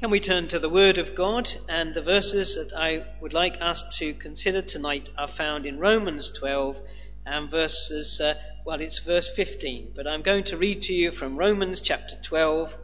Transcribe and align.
Can 0.00 0.08
we 0.08 0.20
turn 0.20 0.48
to 0.48 0.58
the 0.58 0.70
Word 0.70 0.96
of 0.96 1.14
God? 1.14 1.52
And 1.68 1.92
the 1.92 2.00
verses 2.00 2.54
that 2.54 2.74
I 2.74 3.04
would 3.20 3.34
like 3.34 3.60
us 3.60 3.98
to 3.98 4.14
consider 4.14 4.62
tonight 4.62 5.10
are 5.18 5.28
found 5.28 5.66
in 5.66 5.78
Romans 5.78 6.30
12 6.30 6.80
and 7.26 7.50
verses, 7.50 8.18
uh, 8.18 8.32
well, 8.64 8.80
it's 8.80 9.00
verse 9.00 9.28
15, 9.28 9.92
but 9.94 10.06
I'm 10.06 10.22
going 10.22 10.44
to 10.44 10.56
read 10.56 10.80
to 10.82 10.94
you 10.94 11.10
from 11.10 11.36
Romans 11.36 11.82
chapter 11.82 12.16
12 12.16 12.74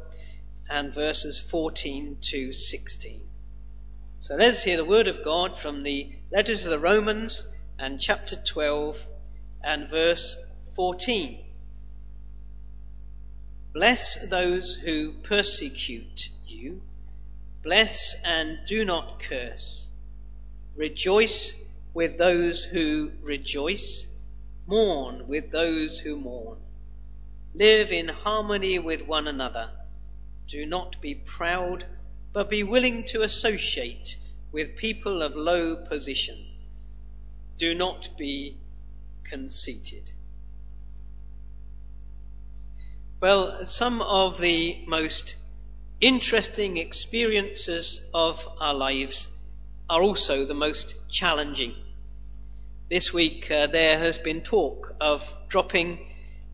and 0.69 0.93
verses 0.93 1.41
14 1.41 2.19
to 2.21 2.53
16. 2.53 3.23
So 4.21 4.37
let's 4.37 4.63
hear 4.63 4.77
the 4.77 4.85
Word 4.85 5.09
of 5.09 5.25
God 5.25 5.59
from 5.59 5.85
the 5.85 6.13
letter 6.31 6.55
to 6.55 6.69
the 6.69 6.79
Romans 6.79 7.51
and 7.79 7.99
chapter 7.99 8.37
12 8.37 9.07
and 9.65 9.89
verse 9.89 10.37
14. 10.75 11.43
Bless 13.73 14.29
those 14.29 14.75
who 14.75 15.13
persecute 15.13 16.29
you 16.47 16.83
Bless 17.67 18.15
and 18.23 18.61
do 18.65 18.85
not 18.85 19.19
curse. 19.19 19.89
Rejoice 20.77 21.53
with 21.95 22.17
those 22.17 22.63
who 22.63 23.11
rejoice. 23.23 24.07
Mourn 24.69 25.27
with 25.27 25.51
those 25.51 25.99
who 25.99 26.15
mourn. 26.17 26.59
Live 27.55 27.91
in 27.91 28.07
harmony 28.07 28.79
with 28.79 29.09
one 29.09 29.27
another. 29.27 29.69
Do 30.47 30.65
not 30.65 31.01
be 31.01 31.17
proud, 31.17 31.85
but 32.33 32.49
be 32.49 32.63
willing 32.63 33.03
to 33.07 33.23
associate 33.23 34.17
with 34.53 34.77
people 34.77 35.21
of 35.21 35.35
low 35.35 35.75
position. 35.75 36.39
Do 37.59 37.75
not 37.75 38.11
be 38.17 38.59
conceited. 39.25 40.13
Well, 43.19 43.67
some 43.67 44.03
of 44.03 44.39
the 44.39 44.85
most 44.87 45.35
interesting 46.01 46.77
experiences 46.77 48.03
of 48.13 48.47
our 48.61 48.75
lives 48.75 49.29
are 49.89 50.03
also 50.03 50.45
the 50.45 50.55
most 50.55 50.95
challenging. 51.09 51.75
This 52.91 53.15
week 53.15 53.51
uh, 53.51 53.67
there 53.69 53.99
has 53.99 54.19
been 54.19 54.43
talk 54.43 54.95
of 55.01 55.35
dropping 55.49 56.13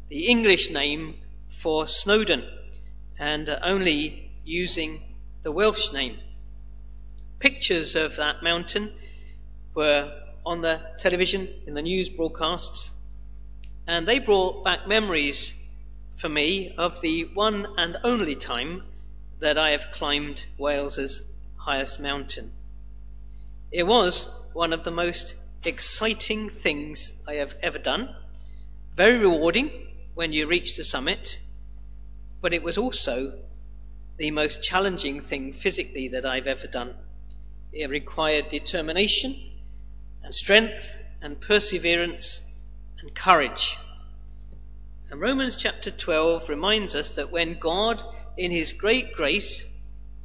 the 0.08 0.28
English 0.28 0.70
name 0.70 1.16
for 1.48 1.86
Snowdon 1.88 2.44
and 3.18 3.48
uh, 3.48 3.58
only 3.64 4.30
using 4.44 5.02
the 5.42 5.50
Welsh 5.50 5.92
name. 5.92 6.18
Pictures 7.40 7.96
of 7.96 8.16
that 8.16 8.44
mountain 8.44 8.92
were 9.74 10.12
on 10.46 10.60
the 10.60 10.80
television 10.98 11.48
in 11.66 11.74
the 11.74 11.82
news 11.82 12.08
broadcasts 12.08 12.90
and 13.88 14.06
they 14.06 14.20
brought 14.20 14.64
back 14.64 14.86
memories 14.86 15.52
for 16.14 16.28
me 16.28 16.74
of 16.78 17.00
the 17.00 17.24
one 17.34 17.66
and 17.76 17.96
only 18.04 18.36
time 18.36 18.84
that 19.42 19.58
I 19.58 19.70
have 19.70 19.90
climbed 19.90 20.44
Wales's 20.56 21.20
highest 21.56 21.98
mountain. 21.98 22.52
It 23.72 23.82
was 23.82 24.28
one 24.52 24.72
of 24.72 24.84
the 24.84 24.92
most 24.92 25.34
exciting 25.64 26.48
things 26.48 27.12
I 27.26 27.34
have 27.34 27.56
ever 27.60 27.78
done. 27.78 28.14
Very 28.94 29.18
rewarding 29.18 29.72
when 30.14 30.32
you 30.32 30.46
reach 30.46 30.76
the 30.76 30.84
summit, 30.84 31.40
but 32.40 32.54
it 32.54 32.62
was 32.62 32.78
also 32.78 33.36
the 34.16 34.30
most 34.30 34.62
challenging 34.62 35.20
thing 35.20 35.52
physically 35.52 36.08
that 36.08 36.24
I've 36.24 36.46
ever 36.46 36.68
done. 36.68 36.94
It 37.72 37.90
required 37.90 38.48
determination 38.48 39.34
and 40.22 40.32
strength 40.32 40.96
and 41.20 41.40
perseverance 41.40 42.42
and 43.00 43.12
courage. 43.12 43.76
And 45.10 45.20
Romans 45.20 45.56
chapter 45.56 45.90
12 45.90 46.48
reminds 46.48 46.94
us 46.94 47.16
that 47.16 47.32
when 47.32 47.58
God 47.58 48.04
in 48.36 48.50
his 48.50 48.72
great 48.72 49.12
grace, 49.12 49.66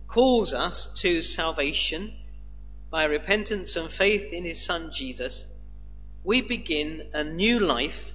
calls 0.07 0.53
us 0.53 0.87
to 1.01 1.21
salvation 1.21 2.13
by 2.89 3.03
repentance 3.03 3.75
and 3.75 3.91
faith 3.91 4.31
in 4.31 4.45
his 4.45 4.63
Son 4.63 4.91
Jesus, 4.91 5.45
we 6.23 6.41
begin 6.41 7.09
a 7.13 7.23
new 7.23 7.59
life 7.59 8.13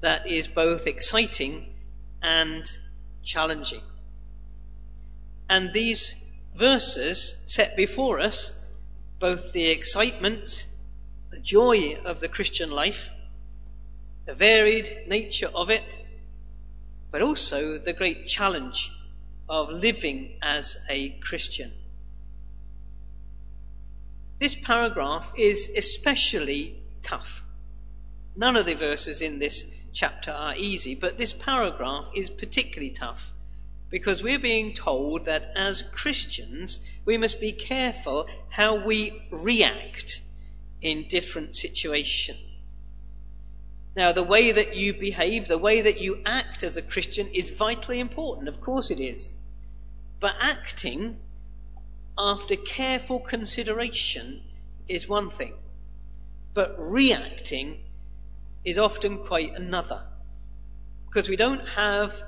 that 0.00 0.26
is 0.26 0.48
both 0.48 0.86
exciting 0.86 1.74
and 2.22 2.64
challenging. 3.22 3.80
And 5.48 5.72
these 5.72 6.14
verses 6.54 7.36
set 7.46 7.76
before 7.76 8.20
us 8.20 8.52
both 9.18 9.52
the 9.52 9.70
excitement, 9.70 10.66
the 11.30 11.40
joy 11.40 11.96
of 12.04 12.20
the 12.20 12.28
Christian 12.28 12.70
life, 12.70 13.10
the 14.26 14.34
varied 14.34 15.04
nature 15.06 15.50
of 15.54 15.70
it, 15.70 15.96
but 17.10 17.22
also 17.22 17.78
the 17.78 17.92
great 17.92 18.26
challenge 18.26 18.92
of 19.48 19.70
living 19.70 20.38
as 20.42 20.76
a 20.88 21.10
Christian. 21.10 21.72
This 24.38 24.54
paragraph 24.54 25.32
is 25.36 25.70
especially 25.76 26.76
tough. 27.02 27.42
None 28.34 28.56
of 28.56 28.66
the 28.66 28.74
verses 28.74 29.22
in 29.22 29.38
this 29.38 29.70
chapter 29.92 30.30
are 30.30 30.54
easy, 30.56 30.94
but 30.94 31.16
this 31.16 31.32
paragraph 31.32 32.10
is 32.14 32.28
particularly 32.28 32.90
tough 32.90 33.32
because 33.88 34.22
we're 34.22 34.38
being 34.38 34.74
told 34.74 35.24
that 35.24 35.52
as 35.56 35.82
Christians 35.82 36.80
we 37.04 37.16
must 37.16 37.40
be 37.40 37.52
careful 37.52 38.26
how 38.50 38.84
we 38.84 39.22
react 39.30 40.20
in 40.82 41.06
different 41.08 41.56
situations. 41.56 42.38
Now, 43.96 44.12
the 44.12 44.22
way 44.22 44.52
that 44.52 44.76
you 44.76 44.92
behave, 44.92 45.48
the 45.48 45.56
way 45.56 45.80
that 45.80 46.02
you 46.02 46.20
act 46.26 46.62
as 46.62 46.76
a 46.76 46.82
Christian 46.82 47.28
is 47.28 47.48
vitally 47.48 47.98
important. 47.98 48.46
Of 48.46 48.60
course 48.60 48.90
it 48.90 49.00
is. 49.00 49.32
But 50.20 50.34
acting 50.38 51.18
after 52.18 52.56
careful 52.56 53.18
consideration 53.18 54.42
is 54.86 55.08
one 55.08 55.30
thing. 55.30 55.54
But 56.52 56.76
reacting 56.78 57.78
is 58.66 58.76
often 58.76 59.18
quite 59.18 59.54
another. 59.54 60.02
Because 61.06 61.30
we 61.30 61.36
don't 61.36 61.66
have 61.68 62.22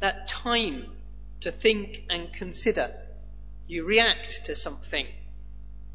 that 0.00 0.26
time 0.26 0.90
to 1.40 1.52
think 1.52 2.06
and 2.10 2.32
consider. 2.32 2.92
You 3.68 3.86
react 3.86 4.46
to 4.46 4.56
something 4.56 5.06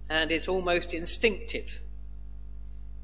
and 0.09 0.31
it's 0.31 0.47
almost 0.47 0.94
instinctive. 0.94 1.81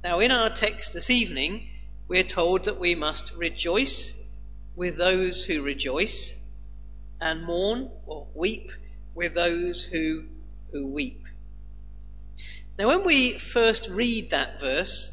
Now, 0.01 0.19
in 0.19 0.31
our 0.31 0.49
text 0.49 0.93
this 0.93 1.09
evening, 1.09 1.67
we're 2.07 2.23
told 2.23 2.65
that 2.65 2.79
we 2.79 2.95
must 2.95 3.33
rejoice 3.35 4.13
with 4.75 4.97
those 4.97 5.43
who 5.43 5.61
rejoice 5.61 6.35
and 7.19 7.43
mourn 7.43 7.89
or 8.05 8.27
weep 8.33 8.71
with 9.15 9.33
those 9.33 9.83
who, 9.83 10.23
who 10.71 10.87
weep. 10.87 11.23
Now, 12.77 12.89
when 12.89 13.05
we 13.05 13.33
first 13.33 13.89
read 13.89 14.31
that 14.31 14.59
verse, 14.59 15.11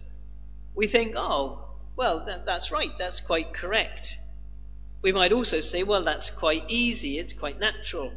we 0.74 0.86
think, 0.86 1.14
oh, 1.16 1.64
well, 1.96 2.24
that, 2.26 2.44
that's 2.44 2.72
right, 2.72 2.90
that's 2.98 3.20
quite 3.20 3.52
correct. 3.52 4.18
We 5.00 5.12
might 5.12 5.32
also 5.32 5.60
say, 5.60 5.84
well, 5.84 6.02
that's 6.02 6.30
quite 6.30 6.64
easy, 6.68 7.18
it's 7.18 7.32
quite 7.32 7.60
natural. 7.60 8.12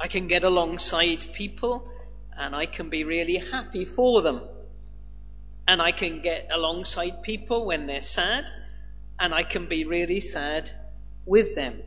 I 0.00 0.08
can 0.08 0.28
get 0.28 0.44
alongside 0.44 1.32
people 1.32 1.88
and 2.36 2.54
I 2.54 2.66
can 2.66 2.88
be 2.88 3.04
really 3.04 3.36
happy 3.36 3.84
for 3.84 4.22
them. 4.22 4.42
And 5.68 5.80
I 5.80 5.92
can 5.92 6.20
get 6.20 6.48
alongside 6.50 7.22
people 7.22 7.66
when 7.66 7.86
they're 7.86 8.02
sad, 8.02 8.50
and 9.20 9.32
I 9.32 9.42
can 9.42 9.66
be 9.66 9.84
really 9.84 10.20
sad 10.20 10.70
with 11.26 11.54
them. 11.54 11.82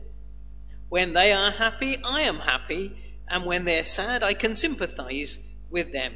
When 0.88 1.12
they 1.12 1.32
are 1.32 1.50
happy, 1.50 1.96
I 2.02 2.22
am 2.22 2.38
happy, 2.38 2.96
and 3.28 3.44
when 3.44 3.64
they're 3.64 3.84
sad, 3.84 4.22
I 4.22 4.34
can 4.34 4.56
sympathize 4.56 5.38
with 5.68 5.92
them. 5.92 6.14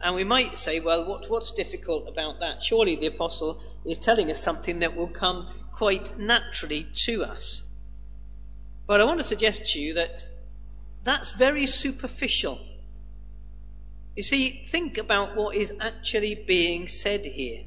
And 0.00 0.14
we 0.14 0.24
might 0.24 0.56
say, 0.56 0.80
well, 0.80 1.04
what, 1.04 1.28
what's 1.30 1.50
difficult 1.50 2.08
about 2.08 2.40
that? 2.40 2.62
Surely 2.62 2.96
the 2.96 3.06
apostle 3.06 3.62
is 3.84 3.98
telling 3.98 4.30
us 4.30 4.40
something 4.40 4.80
that 4.80 4.96
will 4.96 5.08
come 5.08 5.48
quite 5.72 6.18
naturally 6.18 6.86
to 7.06 7.24
us. 7.24 7.62
But 8.86 9.00
I 9.00 9.04
want 9.04 9.20
to 9.20 9.26
suggest 9.26 9.72
to 9.72 9.80
you 9.80 9.94
that 9.94 10.24
that's 11.04 11.32
very 11.32 11.66
superficial. 11.66 12.58
You 14.16 14.22
see, 14.22 14.64
think 14.68 14.98
about 14.98 15.34
what 15.34 15.56
is 15.56 15.72
actually 15.80 16.34
being 16.36 16.86
said 16.86 17.24
here. 17.24 17.64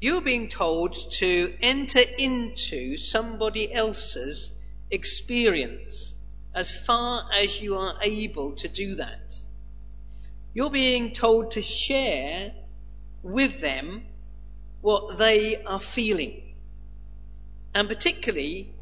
You're 0.00 0.20
being 0.20 0.48
told 0.48 0.94
to 1.12 1.54
enter 1.60 2.00
into 2.18 2.98
somebody 2.98 3.72
else's 3.72 4.52
experience 4.90 6.14
as 6.54 6.70
far 6.70 7.30
as 7.32 7.60
you 7.60 7.76
are 7.76 7.96
able 8.02 8.56
to 8.56 8.68
do 8.68 8.96
that. 8.96 9.34
You're 10.54 10.70
being 10.70 11.12
told 11.12 11.52
to 11.52 11.62
share 11.62 12.52
with 13.22 13.60
them 13.60 14.04
what 14.80 15.18
they 15.18 15.62
are 15.62 15.80
feeling. 15.80 16.54
And 17.74 17.88
particularly, 17.88 18.74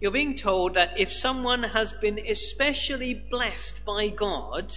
you're 0.00 0.10
being 0.10 0.36
told 0.36 0.74
that 0.74 0.98
if 0.98 1.12
someone 1.12 1.62
has 1.62 1.92
been 1.92 2.18
especially 2.18 3.14
blessed 3.14 3.84
by 3.84 4.08
God, 4.08 4.74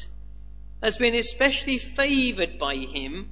has 0.82 0.98
been 0.98 1.16
especially 1.16 1.78
favored 1.78 2.58
by 2.58 2.76
Him 2.76 3.30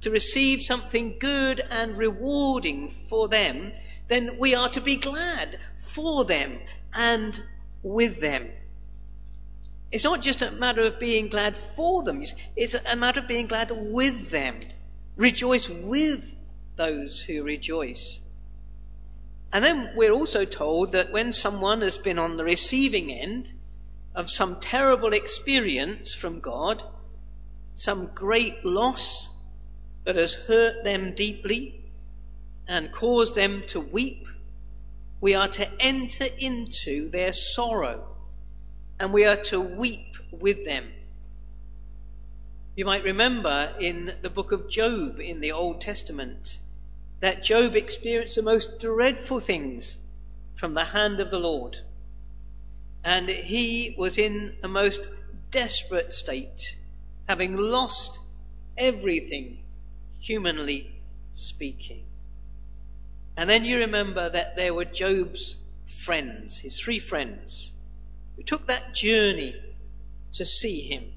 to 0.00 0.10
receive 0.10 0.62
something 0.62 1.18
good 1.18 1.60
and 1.70 1.96
rewarding 1.96 2.88
for 2.88 3.28
them, 3.28 3.72
then 4.06 4.38
we 4.38 4.54
are 4.54 4.68
to 4.70 4.80
be 4.80 4.96
glad 4.96 5.58
for 5.76 6.24
them 6.24 6.58
and 6.94 7.40
with 7.82 8.20
them. 8.20 8.48
It's 9.90 10.04
not 10.04 10.22
just 10.22 10.42
a 10.42 10.50
matter 10.50 10.82
of 10.82 10.98
being 10.98 11.28
glad 11.28 11.56
for 11.56 12.02
them, 12.02 12.22
it's 12.56 12.74
a 12.74 12.96
matter 12.96 13.20
of 13.20 13.28
being 13.28 13.46
glad 13.46 13.70
with 13.72 14.30
them. 14.30 14.54
Rejoice 15.16 15.68
with 15.68 16.34
those 16.76 17.20
who 17.20 17.42
rejoice. 17.42 18.20
And 19.52 19.64
then 19.64 19.92
we're 19.96 20.12
also 20.12 20.44
told 20.44 20.92
that 20.92 21.10
when 21.10 21.32
someone 21.32 21.80
has 21.80 21.96
been 21.96 22.18
on 22.18 22.36
the 22.36 22.44
receiving 22.44 23.10
end 23.10 23.50
of 24.18 24.28
some 24.28 24.58
terrible 24.58 25.12
experience 25.12 26.12
from 26.12 26.40
God, 26.40 26.82
some 27.76 28.10
great 28.16 28.64
loss 28.64 29.28
that 30.02 30.16
has 30.16 30.34
hurt 30.34 30.82
them 30.82 31.14
deeply 31.14 31.80
and 32.66 32.90
caused 32.90 33.36
them 33.36 33.62
to 33.68 33.78
weep, 33.78 34.26
we 35.20 35.36
are 35.36 35.46
to 35.46 35.70
enter 35.78 36.26
into 36.40 37.08
their 37.10 37.32
sorrow 37.32 38.08
and 38.98 39.12
we 39.12 39.24
are 39.24 39.36
to 39.36 39.60
weep 39.60 40.16
with 40.32 40.64
them. 40.64 40.84
You 42.74 42.86
might 42.86 43.04
remember 43.04 43.72
in 43.78 44.10
the 44.20 44.30
book 44.30 44.50
of 44.50 44.68
Job 44.68 45.20
in 45.20 45.38
the 45.38 45.52
Old 45.52 45.80
Testament 45.80 46.58
that 47.20 47.44
Job 47.44 47.76
experienced 47.76 48.34
the 48.34 48.42
most 48.42 48.80
dreadful 48.80 49.38
things 49.38 49.96
from 50.56 50.74
the 50.74 50.84
hand 50.84 51.20
of 51.20 51.30
the 51.30 51.38
Lord. 51.38 51.76
And 53.08 53.30
he 53.30 53.94
was 53.96 54.18
in 54.18 54.54
a 54.62 54.68
most 54.68 55.08
desperate 55.50 56.12
state, 56.12 56.76
having 57.26 57.56
lost 57.56 58.18
everything, 58.76 59.62
humanly 60.20 60.92
speaking. 61.32 62.04
And 63.34 63.48
then 63.48 63.64
you 63.64 63.78
remember 63.78 64.28
that 64.28 64.56
there 64.56 64.74
were 64.74 64.84
Job's 64.84 65.56
friends, 65.86 66.58
his 66.58 66.78
three 66.78 66.98
friends, 66.98 67.72
who 68.36 68.42
took 68.42 68.66
that 68.66 68.94
journey 68.94 69.56
to 70.34 70.44
see 70.44 70.82
him. 70.82 71.10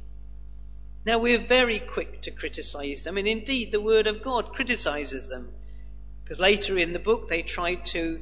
Now 1.06 1.20
we're 1.20 1.40
very 1.40 1.80
quick 1.80 2.22
to 2.22 2.32
criticize 2.32 3.04
them, 3.04 3.18
and 3.18 3.28
indeed 3.28 3.70
the 3.70 3.82
Word 3.82 4.08
of 4.08 4.22
God 4.22 4.54
criticizes 4.54 5.28
them. 5.28 5.52
Because 6.24 6.40
later 6.40 6.78
in 6.78 6.94
the 6.94 7.00
book 7.00 7.28
they 7.28 7.42
try 7.42 7.76
to 7.76 8.22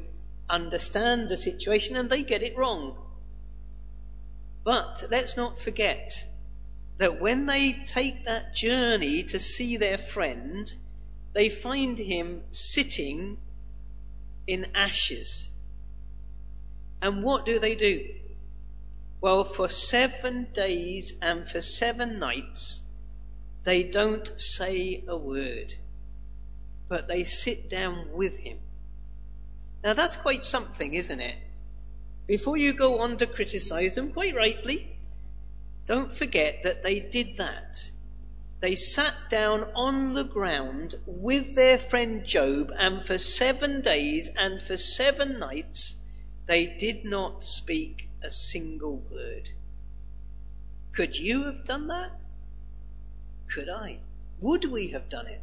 understand 0.50 1.30
the 1.30 1.38
situation 1.38 1.96
and 1.98 2.10
they 2.10 2.24
get 2.24 2.42
it 2.42 2.58
wrong. 2.58 2.98
But 4.70 5.06
let's 5.10 5.36
not 5.36 5.58
forget 5.58 6.24
that 7.00 7.20
when 7.20 7.48
they 7.48 7.74
take 7.74 8.26
that 8.26 8.54
journey 8.54 9.24
to 9.24 9.40
see 9.40 9.78
their 9.78 9.98
friend, 9.98 10.72
they 11.34 11.50
find 11.50 11.98
him 11.98 12.44
sitting 12.52 13.40
in 14.46 14.68
ashes. 14.76 15.50
And 17.02 17.24
what 17.24 17.48
do 17.48 17.58
they 17.58 17.74
do? 17.74 18.14
Well, 19.22 19.44
for 19.44 19.68
seven 19.68 20.50
days 20.54 21.18
and 21.20 21.50
for 21.50 21.62
seven 21.62 22.20
nights, 22.20 22.84
they 23.64 23.82
don't 23.82 24.40
say 24.40 25.04
a 25.08 25.18
word, 25.18 25.74
but 26.88 27.08
they 27.08 27.24
sit 27.24 27.72
down 27.72 28.12
with 28.14 28.38
him. 28.38 28.60
Now 29.84 29.94
that's 29.94 30.16
quite 30.16 30.46
something, 30.46 30.94
isn't 30.94 31.22
it? 31.22 31.40
Before 32.30 32.58
you 32.58 32.74
go 32.74 33.00
on 33.00 33.18
to 33.18 33.26
criticize 33.26 33.96
them, 33.96 34.14
quite 34.14 34.36
rightly, 34.36 34.96
don't 35.88 36.14
forget 36.14 36.62
that 36.62 36.84
they 36.84 37.00
did 37.00 37.38
that. 37.38 37.90
They 38.60 38.76
sat 38.76 39.16
down 39.32 39.64
on 39.74 40.14
the 40.14 40.26
ground 40.26 40.94
with 41.08 41.56
their 41.56 41.80
friend 41.80 42.24
Job, 42.24 42.72
and 42.78 43.04
for 43.04 43.18
seven 43.18 43.82
days 43.82 44.30
and 44.38 44.62
for 44.62 44.78
seven 44.78 45.40
nights 45.40 45.96
they 46.46 46.68
did 46.68 47.04
not 47.04 47.44
speak 47.44 48.08
a 48.22 48.30
single 48.30 48.98
word. 49.12 49.50
Could 50.92 51.18
you 51.18 51.46
have 51.46 51.66
done 51.66 51.88
that? 51.88 52.12
Could 53.48 53.70
I? 53.70 54.02
Would 54.42 54.66
we 54.66 54.90
have 54.90 55.10
done 55.10 55.26
it? 55.26 55.42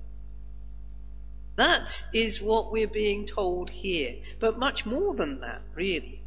That 1.57 2.05
is 2.15 2.41
what 2.41 2.71
we're 2.71 2.87
being 2.87 3.27
told 3.27 3.71
here, 3.71 4.15
but 4.39 4.57
much 4.57 4.87
more 4.87 5.13
than 5.13 5.41
that, 5.41 5.63
really. 5.75 6.23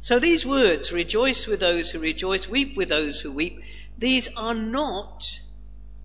So 0.00 0.18
these 0.18 0.44
words, 0.44 0.92
rejoice 0.92 1.46
with 1.46 1.60
those 1.60 1.90
who 1.92 2.00
rejoice, 2.00 2.48
weep 2.48 2.76
with 2.76 2.88
those 2.88 3.20
who 3.20 3.30
weep, 3.30 3.62
these 3.96 4.34
are 4.36 4.54
not 4.54 5.40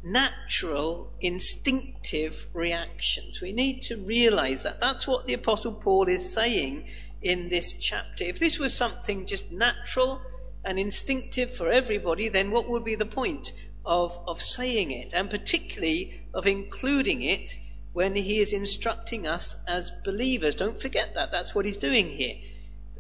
natural, 0.03 1.11
instinctive 1.19 2.45
reactions. 2.53 3.41
We 3.41 3.53
need 3.53 3.81
to 3.83 3.97
realize 3.97 4.63
that. 4.63 4.79
That's 4.79 5.07
what 5.07 5.25
the 5.25 5.33
Apostle 5.33 5.73
Paul 5.73 6.07
is 6.07 6.31
saying 6.31 6.87
in 7.21 7.49
this 7.49 7.73
chapter. 7.73 8.23
If 8.25 8.37
this 8.37 8.59
was 8.59 8.73
something 8.73 9.25
just 9.25 9.51
natural 9.51 10.21
and 10.63 10.77
instinctive 10.77 11.55
for 11.55 11.71
everybody, 11.71 12.29
then 12.29 12.51
what 12.51 12.69
would 12.69 12.85
be 12.85 12.95
the 12.95 13.05
point 13.05 13.51
of, 13.83 14.19
of 14.27 14.41
saying 14.41 14.91
it? 14.91 15.13
And 15.13 15.29
particularly 15.29 16.21
of 16.33 16.45
including 16.45 17.23
it 17.23 17.57
when 17.93 18.15
he 18.15 18.39
is 18.39 18.53
instructing 18.53 19.27
us 19.27 19.55
as 19.67 19.91
believers. 20.03 20.53
Don't 20.53 20.79
forget 20.79 21.15
that. 21.15 21.31
That's 21.31 21.55
what 21.55 21.65
he's 21.65 21.77
doing 21.77 22.09
here 22.09 22.35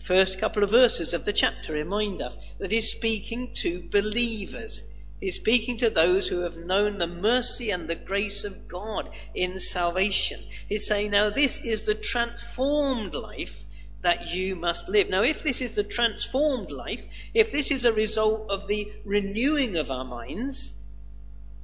first 0.07 0.39
couple 0.39 0.63
of 0.63 0.69
verses 0.69 1.13
of 1.13 1.25
the 1.25 1.33
chapter 1.33 1.73
remind 1.73 2.21
us 2.21 2.37
that 2.59 2.71
he's 2.71 2.89
speaking 2.89 3.53
to 3.53 3.83
believers. 3.91 4.81
He's 5.19 5.35
speaking 5.35 5.79
to 5.79 5.89
those 5.89 6.29
who 6.29 6.39
have 6.41 6.55
known 6.55 6.97
the 6.97 7.07
mercy 7.07 7.71
and 7.71 7.89
the 7.89 7.95
grace 7.95 8.45
of 8.45 8.69
God 8.69 9.09
in 9.35 9.59
salvation. 9.59 10.41
He's 10.69 10.87
saying, 10.87 11.11
now 11.11 11.29
this 11.29 11.59
is 11.65 11.85
the 11.85 11.93
transformed 11.93 13.15
life 13.15 13.65
that 14.01 14.33
you 14.33 14.55
must 14.55 14.87
live. 14.87 15.09
Now, 15.09 15.23
if 15.23 15.43
this 15.43 15.59
is 15.59 15.75
the 15.75 15.83
transformed 15.83 16.71
life, 16.71 17.05
if 17.33 17.51
this 17.51 17.69
is 17.71 17.83
a 17.83 17.91
result 17.91 18.49
of 18.49 18.67
the 18.67 18.89
renewing 19.03 19.75
of 19.75 19.91
our 19.91 20.05
minds, 20.05 20.73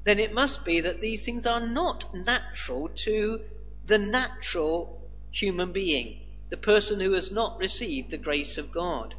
then 0.04 0.19
it 0.19 0.34
must 0.34 0.66
be 0.66 0.81
that 0.81 1.00
these 1.00 1.24
things 1.24 1.45
are 1.45 1.66
not 1.66 2.13
natural 2.13 2.90
to 2.90 3.40
the 3.86 4.00
natural 4.00 5.01
human 5.31 5.72
being 5.72 6.22
the 6.53 6.57
person 6.57 7.00
who 7.00 7.13
has 7.13 7.31
not 7.31 7.57
received 7.57 8.11
the 8.11 8.17
grace 8.19 8.59
of 8.59 8.71
God. 8.71 9.15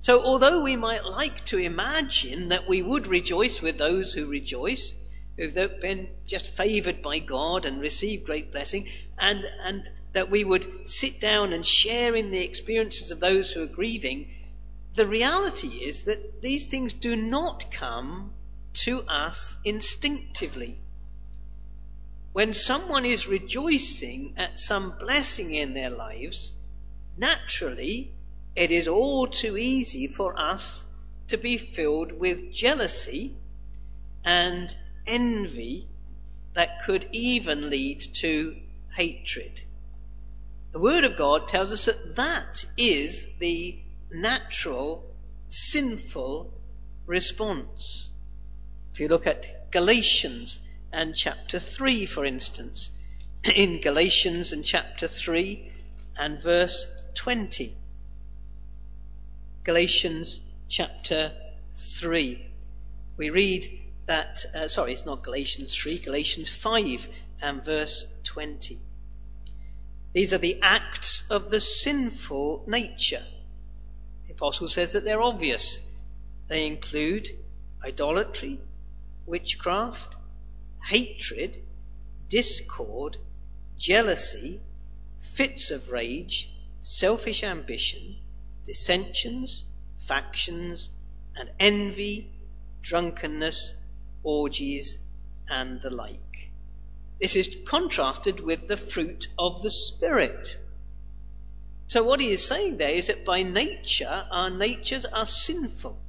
So, 0.00 0.22
although 0.22 0.60
we 0.60 0.76
might 0.76 1.02
like 1.02 1.46
to 1.46 1.56
imagine 1.56 2.50
that 2.50 2.68
we 2.68 2.82
would 2.82 3.06
rejoice 3.06 3.62
with 3.62 3.78
those 3.78 4.12
who 4.12 4.26
rejoice, 4.26 4.94
who've 5.38 5.54
been 5.54 6.10
just 6.26 6.46
favored 6.46 7.00
by 7.00 7.20
God 7.20 7.64
and 7.64 7.80
received 7.80 8.26
great 8.26 8.52
blessing, 8.52 8.86
and, 9.18 9.46
and 9.62 9.88
that 10.12 10.30
we 10.30 10.44
would 10.44 10.86
sit 10.86 11.22
down 11.22 11.54
and 11.54 11.64
share 11.64 12.14
in 12.14 12.30
the 12.30 12.44
experiences 12.44 13.10
of 13.12 13.18
those 13.18 13.50
who 13.50 13.62
are 13.62 13.78
grieving, 13.80 14.28
the 14.94 15.06
reality 15.06 15.68
is 15.68 16.04
that 16.04 16.42
these 16.42 16.66
things 16.66 16.92
do 16.92 17.16
not 17.16 17.70
come 17.70 18.34
to 18.74 19.00
us 19.08 19.56
instinctively. 19.64 20.78
When 22.36 22.52
someone 22.52 23.06
is 23.06 23.28
rejoicing 23.28 24.34
at 24.36 24.58
some 24.58 24.98
blessing 24.98 25.54
in 25.54 25.72
their 25.72 25.88
lives, 25.88 26.52
naturally 27.16 28.12
it 28.54 28.70
is 28.70 28.88
all 28.88 29.26
too 29.26 29.56
easy 29.56 30.06
for 30.06 30.38
us 30.38 30.84
to 31.28 31.38
be 31.38 31.56
filled 31.56 32.12
with 32.12 32.52
jealousy 32.52 33.34
and 34.22 34.68
envy 35.06 35.88
that 36.52 36.82
could 36.84 37.08
even 37.10 37.70
lead 37.70 38.00
to 38.16 38.54
hatred. 38.94 39.62
The 40.72 40.78
Word 40.78 41.04
of 41.04 41.16
God 41.16 41.48
tells 41.48 41.72
us 41.72 41.86
that 41.86 42.16
that 42.16 42.66
is 42.76 43.30
the 43.38 43.78
natural, 44.10 45.10
sinful 45.48 46.52
response. 47.06 48.10
If 48.92 49.00
you 49.00 49.08
look 49.08 49.26
at 49.26 49.70
Galatians 49.70 50.60
and 50.96 51.14
chapter 51.14 51.58
3, 51.58 52.06
for 52.06 52.24
instance, 52.24 52.90
in 53.44 53.82
Galatians 53.82 54.52
and 54.52 54.64
chapter 54.64 55.06
3 55.06 55.70
and 56.18 56.42
verse 56.42 56.86
20. 57.14 57.76
Galatians 59.62 60.40
chapter 60.68 61.32
3. 61.74 62.46
We 63.18 63.28
read 63.28 63.66
that, 64.06 64.42
uh, 64.54 64.68
sorry, 64.68 64.94
it's 64.94 65.04
not 65.04 65.22
Galatians 65.22 65.74
3, 65.74 65.98
Galatians 65.98 66.48
5 66.48 67.08
and 67.42 67.62
verse 67.62 68.06
20. 68.24 68.78
These 70.14 70.32
are 70.32 70.38
the 70.38 70.60
acts 70.62 71.30
of 71.30 71.50
the 71.50 71.60
sinful 71.60 72.64
nature. 72.68 73.24
The 74.24 74.32
apostle 74.32 74.68
says 74.68 74.94
that 74.94 75.04
they're 75.04 75.20
obvious. 75.20 75.78
They 76.48 76.66
include 76.66 77.28
idolatry, 77.84 78.58
witchcraft, 79.26 80.15
hatred, 80.86 81.56
discord, 82.28 83.16
jealousy, 83.76 84.60
fits 85.20 85.70
of 85.70 85.90
rage, 85.90 86.48
selfish 86.80 87.42
ambition, 87.42 88.16
dissensions, 88.64 89.64
factions, 89.98 90.90
and 91.34 91.50
envy, 91.58 92.30
drunkenness, 92.82 93.74
orgies, 94.22 94.98
and 95.48 95.80
the 95.80 95.90
like. 95.90 96.50
This 97.20 97.34
is 97.34 97.56
contrasted 97.66 98.38
with 98.40 98.68
the 98.68 98.76
fruit 98.76 99.28
of 99.36 99.62
the 99.62 99.70
Spirit. 99.70 100.56
So 101.88 102.04
what 102.04 102.20
he 102.20 102.30
is 102.30 102.46
saying 102.46 102.76
there 102.76 102.94
is 102.94 103.08
that 103.08 103.24
by 103.24 103.42
nature, 103.42 104.26
our 104.30 104.50
natures 104.50 105.04
are 105.04 105.26
sinful. 105.26 106.00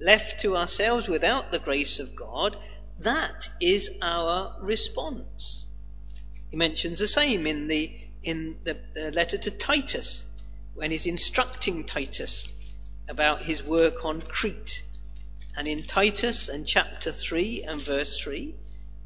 left 0.00 0.40
to 0.40 0.56
ourselves 0.56 1.08
without 1.08 1.52
the 1.52 1.58
grace 1.58 1.98
of 2.00 2.16
God, 2.16 2.56
that 3.04 3.48
is 3.60 3.90
our 4.02 4.56
response. 4.60 5.66
He 6.50 6.56
mentions 6.56 6.98
the 6.98 7.06
same 7.06 7.46
in 7.46 7.68
the 7.68 7.98
in 8.22 8.56
the, 8.64 8.76
the 8.94 9.10
letter 9.10 9.36
to 9.36 9.50
Titus 9.50 10.24
when 10.74 10.90
he's 10.90 11.06
instructing 11.06 11.84
Titus 11.84 12.48
about 13.08 13.40
his 13.40 13.62
work 13.62 14.04
on 14.04 14.20
Crete. 14.20 14.82
And 15.56 15.68
in 15.68 15.82
Titus 15.82 16.48
and 16.48 16.66
chapter 16.66 17.12
3 17.12 17.64
and 17.64 17.80
verse 17.80 18.18
3, 18.18 18.54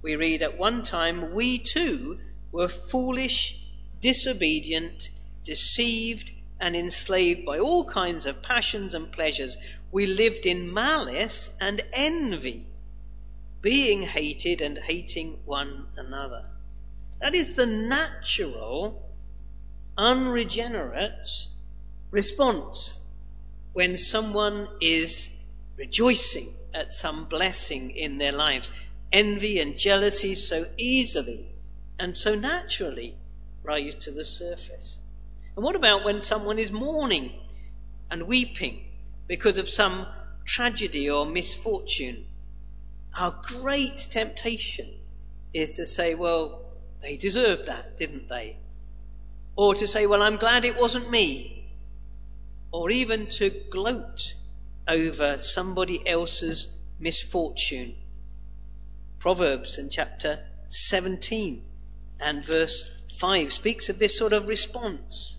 we 0.03 0.17
read 0.17 0.43
at 0.43 0.59
one 0.59 0.83
time, 0.83 1.35
we 1.35 1.59
too 1.59 2.21
were 2.53 2.69
foolish, 2.69 3.59
disobedient, 4.01 5.11
deceived, 5.45 6.31
and 6.61 6.77
enslaved 6.77 7.45
by 7.45 7.59
all 7.59 7.85
kinds 7.85 8.27
of 8.27 8.43
passions 8.43 8.95
and 8.95 9.11
pleasures. 9.11 9.57
We 9.91 10.07
lived 10.07 10.47
in 10.47 10.73
malice 10.73 11.51
and 11.61 11.83
envy, 11.93 12.67
being 13.61 14.03
hated 14.03 14.61
and 14.61 14.79
hating 14.79 15.41
one 15.45 15.87
another. 15.97 16.45
That 17.21 17.35
is 17.35 17.57
the 17.57 17.67
natural, 17.67 19.03
unregenerate 19.97 21.29
response 22.11 23.03
when 23.73 23.97
someone 23.97 24.69
is 24.81 25.31
rejoicing 25.77 26.55
at 26.75 26.93
some 26.93 27.27
blessing 27.27 27.91
in 27.91 28.19
their 28.19 28.33
lives. 28.33 28.71
Envy 29.13 29.61
and 29.61 29.79
jealousy 29.79 30.35
so 30.35 30.67
easily 30.77 31.47
and 31.99 32.17
so 32.17 32.35
naturally 32.35 33.17
rise 33.63 33.95
to 33.95 34.11
the 34.11 34.25
surface. 34.25 34.99
And 35.57 35.65
what 35.65 35.77
about 35.77 36.05
when 36.05 36.23
someone 36.23 36.59
is 36.59 36.71
mourning 36.71 37.33
and 38.11 38.27
weeping 38.27 38.85
because 39.27 39.59
of 39.59 39.69
some 39.69 40.07
tragedy 40.45 41.11
or 41.11 41.27
misfortune? 41.27 42.27
Our 43.19 43.35
great 43.43 43.97
temptation 44.11 44.93
is 45.55 45.71
to 45.71 45.87
say, 45.87 46.15
well, 46.15 46.63
they 47.01 47.17
deserved 47.17 47.67
that, 47.67 47.97
didn't 47.97 48.29
they? 48.29 48.59
Or 49.57 49.75
to 49.75 49.87
say, 49.87 50.07
well, 50.07 50.23
I'm 50.23 50.37
glad 50.37 50.65
it 50.65 50.77
wasn't 50.77 51.11
me 51.11 51.57
or 52.71 52.91
even 52.91 53.27
to 53.27 53.49
gloat 53.71 54.35
over 54.87 55.41
somebody 55.41 56.07
else's 56.07 56.69
misfortune. 56.99 57.95
Proverbs 59.19 59.79
in 59.79 59.89
chapter 59.89 60.45
17 60.69 61.65
and 62.21 62.45
verse 62.45 63.01
5 63.19 63.53
speaks 63.53 63.89
of 63.89 63.99
this 63.99 64.19
sort 64.19 64.35
of 64.35 64.49
response. 64.49 65.39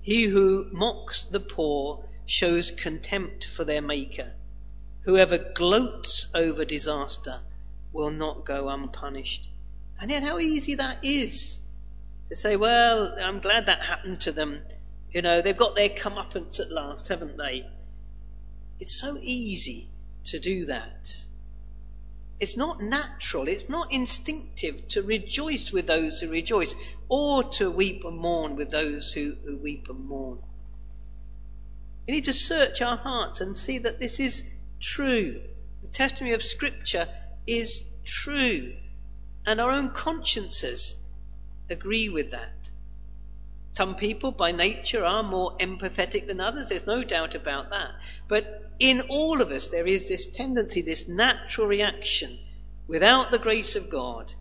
He 0.00 0.24
who 0.24 0.68
mocks 0.70 1.24
the 1.24 1.40
poor 1.40 2.04
shows 2.26 2.70
contempt 2.70 3.46
for 3.46 3.64
their 3.64 3.82
maker. 3.82 4.32
Whoever 5.04 5.38
gloats 5.38 6.26
over 6.34 6.64
disaster 6.64 7.40
will 7.92 8.10
not 8.10 8.44
go 8.44 8.68
unpunished. 8.68 9.48
And 10.00 10.10
yet 10.10 10.22
how 10.22 10.38
easy 10.38 10.76
that 10.76 11.04
is 11.04 11.60
to 12.28 12.36
say, 12.36 12.56
well, 12.56 13.14
I'm 13.20 13.40
glad 13.40 13.66
that 13.66 13.82
happened 13.82 14.22
to 14.22 14.32
them 14.32 14.62
you 15.14 15.22
know, 15.22 15.40
they've 15.40 15.56
got 15.56 15.76
their 15.76 15.88
comeuppance 15.88 16.58
at 16.58 16.72
last, 16.72 17.06
haven't 17.06 17.38
they? 17.38 17.64
It's 18.80 19.00
so 19.00 19.16
easy 19.22 19.86
to 20.26 20.40
do 20.40 20.64
that. 20.64 21.24
It's 22.40 22.56
not 22.56 22.82
natural, 22.82 23.46
it's 23.46 23.68
not 23.68 23.92
instinctive 23.92 24.88
to 24.88 25.02
rejoice 25.02 25.72
with 25.72 25.86
those 25.86 26.20
who 26.20 26.28
rejoice 26.28 26.74
or 27.08 27.44
to 27.44 27.70
weep 27.70 28.04
and 28.04 28.18
mourn 28.18 28.56
with 28.56 28.70
those 28.70 29.12
who, 29.12 29.36
who 29.44 29.56
weep 29.56 29.88
and 29.88 30.04
mourn. 30.04 30.40
We 32.08 32.14
need 32.14 32.24
to 32.24 32.32
search 32.32 32.82
our 32.82 32.96
hearts 32.96 33.40
and 33.40 33.56
see 33.56 33.78
that 33.78 34.00
this 34.00 34.18
is 34.18 34.50
true. 34.84 35.40
The 35.82 35.88
testimony 35.88 36.34
of 36.34 36.42
Scripture 36.42 37.08
is 37.46 37.84
true. 38.04 38.74
And 39.46 39.60
our 39.60 39.70
own 39.70 39.90
consciences 39.90 40.96
agree 41.70 42.08
with 42.10 42.30
that. 42.30 42.52
Some 43.72 43.96
people 43.96 44.30
by 44.30 44.52
nature 44.52 45.04
are 45.04 45.22
more 45.22 45.56
empathetic 45.56 46.26
than 46.26 46.40
others, 46.40 46.68
there's 46.68 46.86
no 46.86 47.02
doubt 47.02 47.34
about 47.34 47.70
that. 47.70 47.92
But 48.28 48.70
in 48.78 49.00
all 49.08 49.40
of 49.40 49.50
us, 49.50 49.70
there 49.70 49.86
is 49.86 50.08
this 50.08 50.26
tendency, 50.26 50.82
this 50.82 51.08
natural 51.08 51.66
reaction, 51.66 52.38
without 52.86 53.30
the 53.30 53.38
grace 53.38 53.74
of 53.74 53.90
God, 53.90 54.32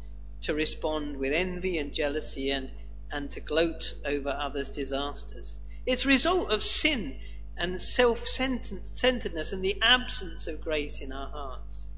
to 0.44 0.54
respond 0.54 1.18
with 1.18 1.34
envy 1.34 1.78
and 1.78 1.94
jealousy 1.94 2.52
and, 2.52 2.72
and 3.12 3.32
to 3.32 3.40
gloat 3.40 3.96
over 4.06 4.30
others' 4.30 4.70
disasters. 4.70 5.58
It's 5.86 6.06
a 6.06 6.10
result 6.10 6.52
of 6.52 6.62
sin 6.62 7.18
and 7.58 7.80
self 7.80 8.26
centeredness 8.26 9.54
and 9.54 9.64
the 9.64 9.80
absence 9.82 10.48
of 10.48 10.62
grace 10.62 11.02
in 11.02 11.12
our 11.12 11.30
hearts. 11.30 11.90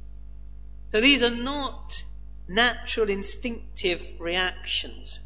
So 0.88 1.02
these 1.02 1.24
are 1.24 1.36
not 1.36 2.04
natural 2.48 3.10
instinctive 3.10 4.06
reactions. 4.20 5.20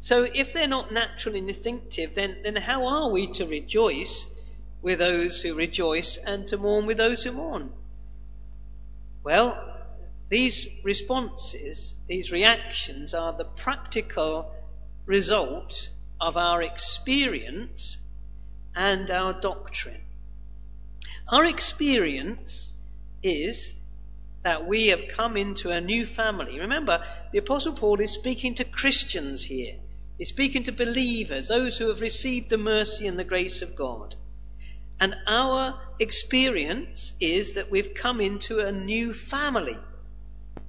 So 0.00 0.22
if 0.22 0.52
they're 0.52 0.68
not 0.68 0.92
natural 0.92 1.34
and 1.36 1.48
instinctive, 1.48 2.14
then, 2.14 2.42
then 2.42 2.56
how 2.56 2.86
are 2.86 3.10
we 3.10 3.28
to 3.32 3.46
rejoice 3.46 4.26
with 4.82 4.98
those 4.98 5.40
who 5.40 5.54
rejoice 5.54 6.18
and 6.18 6.46
to 6.48 6.58
mourn 6.58 6.86
with 6.86 6.98
those 6.98 7.24
who 7.24 7.32
mourn? 7.32 7.72
Well, 9.22 9.58
these 10.28 10.68
responses, 10.82 11.94
these 12.06 12.32
reactions 12.32 13.14
are 13.14 13.32
the 13.32 13.44
practical 13.44 14.54
result 15.06 15.90
of 16.20 16.36
our 16.36 16.62
experience 16.62 17.96
and 18.76 19.10
our 19.10 19.32
doctrine. 19.32 20.00
Our 21.28 21.44
experience 21.44 22.72
is 23.22 23.78
that 24.42 24.66
we 24.66 24.88
have 24.88 25.08
come 25.08 25.36
into 25.36 25.70
a 25.70 25.80
new 25.80 26.04
family. 26.04 26.60
Remember, 26.60 27.02
the 27.32 27.38
Apostle 27.38 27.72
Paul 27.72 28.00
is 28.00 28.12
speaking 28.12 28.56
to 28.56 28.64
Christians 28.64 29.42
here. 29.42 29.76
He's 30.18 30.28
speaking 30.28 30.64
to 30.64 30.72
believers, 30.72 31.48
those 31.48 31.78
who 31.78 31.88
have 31.88 32.00
received 32.00 32.50
the 32.50 32.58
mercy 32.58 33.06
and 33.06 33.18
the 33.18 33.24
grace 33.24 33.62
of 33.62 33.74
God. 33.74 34.14
And 35.00 35.16
our 35.26 35.80
experience 35.98 37.14
is 37.20 37.54
that 37.54 37.70
we've 37.70 37.94
come 37.94 38.20
into 38.20 38.60
a 38.60 38.70
new 38.70 39.12
family. 39.12 39.76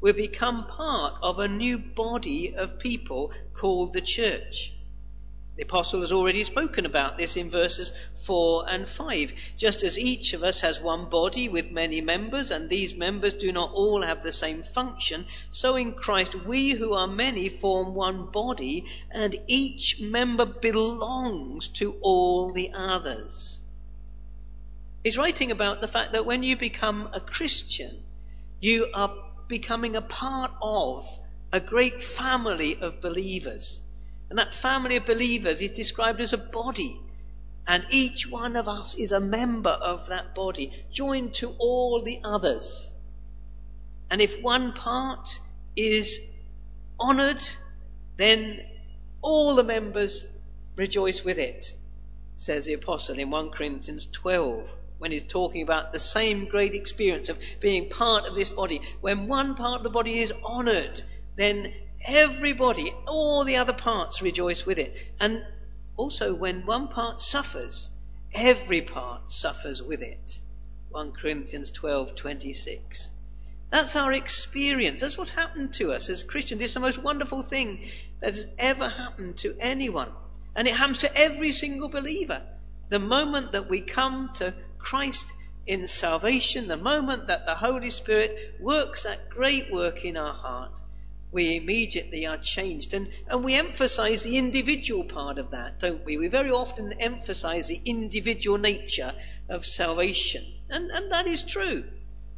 We've 0.02 0.16
become 0.16 0.68
part 0.68 1.16
of 1.22 1.40
a 1.40 1.48
new 1.48 1.78
body 1.78 2.56
of 2.56 2.80
people 2.80 3.34
called 3.54 3.94
the 3.94 4.02
church. 4.02 4.74
The 5.56 5.64
apostle 5.64 6.02
has 6.02 6.12
already 6.12 6.44
spoken 6.44 6.86
about 6.86 7.18
this 7.18 7.38
in 7.38 7.50
verses 7.50 7.94
4 8.26 8.68
and 8.68 8.90
5. 8.90 9.34
Just 9.56 9.84
as 9.84 9.98
each 9.98 10.34
of 10.34 10.44
us 10.44 10.60
has 10.60 10.82
one 10.82 11.08
body 11.08 11.48
with 11.48 11.72
many 11.72 12.02
members, 12.02 12.52
and 12.52 12.70
these 12.70 12.94
members 12.94 13.34
do 13.34 13.54
not 13.54 13.72
all 13.72 14.02
have 14.02 14.22
the 14.22 14.34
same 14.34 14.64
function, 14.64 15.26
so 15.52 15.78
in 15.78 15.94
Christ 15.94 16.36
we 16.36 16.72
who 16.72 16.94
are 16.94 17.08
many 17.08 17.48
form 17.48 17.96
one 17.96 18.32
body, 18.32 18.86
and 19.10 19.34
each 19.48 19.98
member 20.02 20.46
belongs 20.46 21.70
to 21.80 21.96
all 22.02 22.52
the 22.52 22.72
others. 22.74 23.62
He's 25.06 25.18
writing 25.18 25.52
about 25.52 25.80
the 25.80 25.88
fact 25.88 26.12
that 26.14 26.26
when 26.26 26.44
you 26.44 26.58
become 26.58 27.10
a 27.14 27.22
Christian, 27.22 28.04
you 28.60 28.88
are 28.94 29.16
becoming 29.48 29.96
a 29.96 30.02
part 30.02 30.52
of 30.62 31.08
a 31.54 31.62
great 31.62 32.04
family 32.04 32.76
of 32.82 33.00
believers. 33.00 33.82
And 34.30 34.40
that 34.40 34.54
family 34.54 34.96
of 34.98 35.06
believers 35.06 35.62
is 35.62 35.72
described 35.72 36.22
as 36.22 36.34
a 36.34 36.38
body. 36.38 37.00
And 37.68 37.86
each 37.90 38.28
one 38.30 38.56
of 38.56 38.68
us 38.68 38.96
is 38.96 39.12
a 39.12 39.20
member 39.20 39.72
of 39.72 40.08
that 40.08 40.36
body, 40.36 40.72
joined 40.92 41.36
to 41.36 41.56
all 41.58 42.02
the 42.02 42.20
others. 42.24 42.92
And 44.10 44.22
if 44.22 44.42
one 44.42 44.74
part 44.74 45.40
is 45.76 46.20
honored, 47.00 47.44
then 48.18 48.60
all 49.22 49.56
the 49.56 49.64
members 49.64 50.28
rejoice 50.76 51.24
with 51.24 51.40
it, 51.40 51.74
says 52.36 52.66
the 52.66 52.74
apostle 52.74 53.18
in 53.18 53.32
1 53.32 53.50
Corinthians 53.50 54.06
12, 54.06 54.72
when 55.00 55.12
he's 55.12 55.24
talking 55.24 55.64
about 55.64 55.92
the 55.92 56.00
same 56.00 56.46
great 56.46 56.76
experience 56.76 57.30
of 57.30 57.40
being 57.60 57.90
part 57.90 58.26
of 58.26 58.36
this 58.36 58.50
body. 58.50 58.82
When 59.02 59.28
one 59.28 59.56
part 59.56 59.78
of 59.78 59.84
the 59.84 59.90
body 59.90 60.20
is 60.20 60.34
honored, 60.44 61.02
then 61.36 61.74
Everybody, 62.08 62.94
all 63.08 63.44
the 63.46 63.58
other 63.58 63.74
parts 63.74 64.22
rejoice 64.22 64.66
with 64.66 64.78
it. 64.78 64.96
And 65.20 65.44
also, 65.98 66.34
when 66.36 66.66
one 66.66 66.88
part 66.88 67.20
suffers, 67.20 67.92
every 68.34 68.82
part 68.82 69.32
suffers 69.32 69.82
with 69.82 70.04
it. 70.04 70.40
1 70.90 71.14
Corinthians 71.14 71.72
12:26. 71.72 73.10
That's 73.72 73.96
our 73.96 74.14
experience. 74.14 75.02
That's 75.02 75.18
what 75.18 75.30
happened 75.30 75.74
to 75.74 75.94
us 75.94 76.10
as 76.10 76.24
Christians. 76.24 76.62
It's 76.62 76.76
the 76.76 76.80
most 76.80 77.00
wonderful 77.00 77.42
thing 77.42 77.90
that 78.20 78.36
has 78.36 78.48
ever 78.60 78.88
happened 78.88 79.38
to 79.40 79.58
anyone. 79.60 80.12
And 80.56 80.68
it 80.68 80.76
happens 80.76 81.00
to 81.00 81.18
every 81.18 81.52
single 81.52 81.90
believer. 81.90 82.44
The 82.90 83.00
moment 83.00 83.54
that 83.54 83.68
we 83.68 83.82
come 83.82 84.30
to 84.36 84.54
Christ 84.78 85.34
in 85.66 85.88
salvation, 85.88 86.68
the 86.68 86.78
moment 86.78 87.28
that 87.28 87.48
the 87.48 87.56
Holy 87.56 87.90
Spirit 87.90 88.56
works 88.60 89.04
that 89.04 89.30
great 89.30 89.72
work 89.72 90.06
in 90.06 90.16
our 90.18 90.34
heart, 90.34 90.72
we 91.36 91.58
immediately 91.58 92.26
are 92.26 92.38
changed. 92.38 92.94
And, 92.94 93.10
and 93.28 93.44
we 93.44 93.56
emphasize 93.56 94.24
the 94.24 94.38
individual 94.38 95.04
part 95.04 95.38
of 95.38 95.52
that, 95.52 95.80
don't 95.80 96.06
we? 96.06 96.16
We 96.18 96.30
very 96.30 96.50
often 96.50 96.94
emphasize 96.94 97.68
the 97.68 97.82
individual 97.84 98.58
nature 98.58 99.14
of 99.50 99.66
salvation. 99.66 100.46
And, 100.70 100.90
and 100.92 101.12
that 101.12 101.28
is 101.28 101.44
true. 101.44 101.84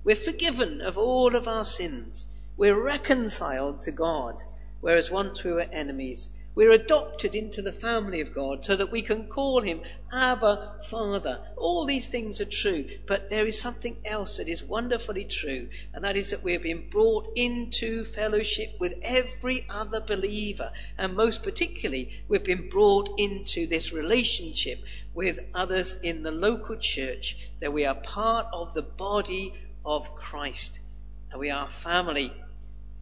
We're 0.03 0.15
forgiven 0.15 0.81
of 0.81 0.97
all 0.97 1.35
of 1.35 1.47
our 1.47 1.63
sins. 1.63 2.25
We're 2.57 2.83
reconciled 2.83 3.81
to 3.81 3.91
God, 3.91 4.41
whereas 4.81 5.11
once 5.11 5.43
we 5.43 5.53
were 5.53 5.61
enemies. 5.61 6.29
We're 6.57 6.71
adopted 6.71 7.35
into 7.35 7.61
the 7.61 7.71
family 7.71 8.21
of 8.21 8.33
God 8.33 8.65
so 8.65 8.75
that 8.75 8.89
we 8.89 9.03
can 9.03 9.27
call 9.27 9.61
him 9.61 9.83
Abba 10.11 10.79
Father. 10.89 11.39
All 11.55 11.85
these 11.85 12.07
things 12.07 12.41
are 12.41 12.45
true, 12.45 12.89
but 13.05 13.29
there 13.29 13.45
is 13.45 13.61
something 13.61 13.95
else 14.03 14.37
that 14.37 14.47
is 14.47 14.63
wonderfully 14.63 15.25
true, 15.25 15.69
and 15.93 16.03
that 16.03 16.17
is 16.17 16.31
that 16.31 16.41
we've 16.41 16.63
been 16.63 16.89
brought 16.89 17.31
into 17.35 18.03
fellowship 18.03 18.71
with 18.79 18.95
every 19.03 19.67
other 19.69 19.99
believer, 19.99 20.71
and 20.97 21.15
most 21.15 21.43
particularly, 21.43 22.23
we've 22.27 22.43
been 22.43 22.69
brought 22.69 23.19
into 23.19 23.67
this 23.67 23.93
relationship 23.93 24.79
with 25.13 25.39
others 25.53 25.93
in 26.01 26.23
the 26.23 26.31
local 26.31 26.77
church, 26.77 27.37
that 27.59 27.71
we 27.71 27.85
are 27.85 27.93
part 27.93 28.47
of 28.51 28.73
the 28.73 28.81
body 28.81 29.53
of 29.85 30.15
Christ, 30.15 30.79
and 31.29 31.39
we 31.39 31.51
are 31.51 31.69
family. 31.69 32.33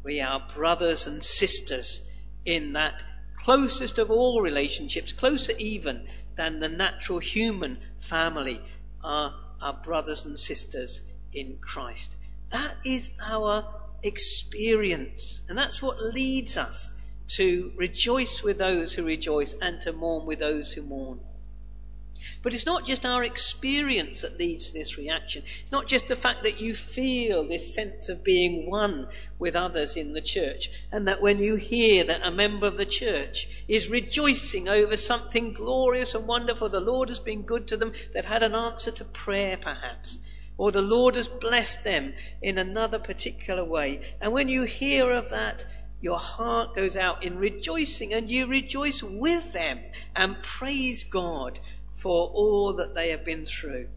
We 0.04 0.20
are 0.20 0.46
brothers 0.54 1.08
and 1.08 1.24
sisters 1.24 2.06
in 2.44 2.74
that 2.74 3.02
closest 3.38 4.00
of 4.00 4.12
all 4.12 4.42
relationships, 4.42 5.14
closer 5.14 5.54
even 5.58 6.08
than 6.36 6.60
the 6.60 6.70
natural 6.70 7.20
human 7.20 7.78
family, 8.00 8.60
are 9.04 9.34
our 9.62 9.74
brothers 9.74 10.26
and 10.26 10.38
sisters 10.40 11.02
in 11.34 11.58
Christ. 11.62 12.16
That 12.50 12.76
is 12.86 13.12
our 13.22 13.66
experience, 14.04 15.42
and 15.50 15.58
that's 15.58 15.82
what 15.82 16.02
leads 16.02 16.58
us 16.58 16.92
to 17.28 17.72
rejoice 17.76 18.44
with 18.44 18.58
those 18.58 18.94
who 18.94 19.04
rejoice 19.04 19.54
and 19.54 19.82
to 19.82 19.94
mourn 19.94 20.26
with 20.26 20.40
those 20.40 20.72
who 20.72 20.84
mourn. 20.84 21.20
But 22.46 22.54
it's 22.54 22.68
not 22.68 22.86
just 22.86 23.08
our 23.08 23.24
experience 23.24 24.22
that 24.22 24.38
leads 24.38 24.68
to 24.68 24.74
this 24.74 25.00
reaction. 25.00 25.42
It's 25.64 25.72
not 25.72 25.88
just 25.88 26.08
the 26.08 26.16
fact 26.16 26.44
that 26.44 26.62
you 26.62 26.76
feel 26.76 27.44
this 27.44 27.74
sense 27.74 28.08
of 28.08 28.24
being 28.24 28.70
one 28.70 29.08
with 29.40 29.56
others 29.56 29.98
in 29.98 30.14
the 30.14 30.22
church, 30.22 30.70
and 30.92 31.08
that 31.08 31.24
when 31.24 31.40
you 31.40 31.56
hear 31.56 32.04
that 32.04 32.24
a 32.24 32.30
member 32.30 32.68
of 32.68 32.78
the 32.78 32.86
church 32.86 33.48
is 33.68 33.90
rejoicing 33.90 34.70
over 34.70 34.96
something 34.96 35.54
glorious 35.54 36.14
and 36.14 36.28
wonderful, 36.28 36.70
the 36.70 36.80
Lord 36.80 37.10
has 37.10 37.18
been 37.18 37.42
good 37.42 37.70
to 37.70 37.78
them, 37.78 37.94
they've 38.14 38.24
had 38.24 38.44
an 38.44 38.54
answer 38.54 38.92
to 38.92 39.06
prayer 39.06 39.58
perhaps, 39.58 40.20
or 40.56 40.72
the 40.72 40.84
Lord 40.84 41.16
has 41.16 41.28
blessed 41.28 41.84
them 41.84 42.14
in 42.44 42.60
another 42.60 43.00
particular 43.00 43.66
way. 43.66 44.02
And 44.22 44.32
when 44.32 44.50
you 44.50 44.66
hear 44.66 45.12
of 45.12 45.32
that, 45.32 45.66
your 46.00 46.20
heart 46.20 46.76
goes 46.76 46.96
out 46.96 47.24
in 47.24 47.40
rejoicing 47.40 48.14
and 48.14 48.30
you 48.30 48.46
rejoice 48.46 49.02
with 49.02 49.52
them 49.54 49.80
and 50.16 50.44
praise 50.44 51.06
God 51.06 51.60
for 51.96 52.28
all 52.28 52.74
that 52.74 52.94
they 52.94 53.10
have 53.10 53.24
been 53.24 53.46
through. 53.46 53.88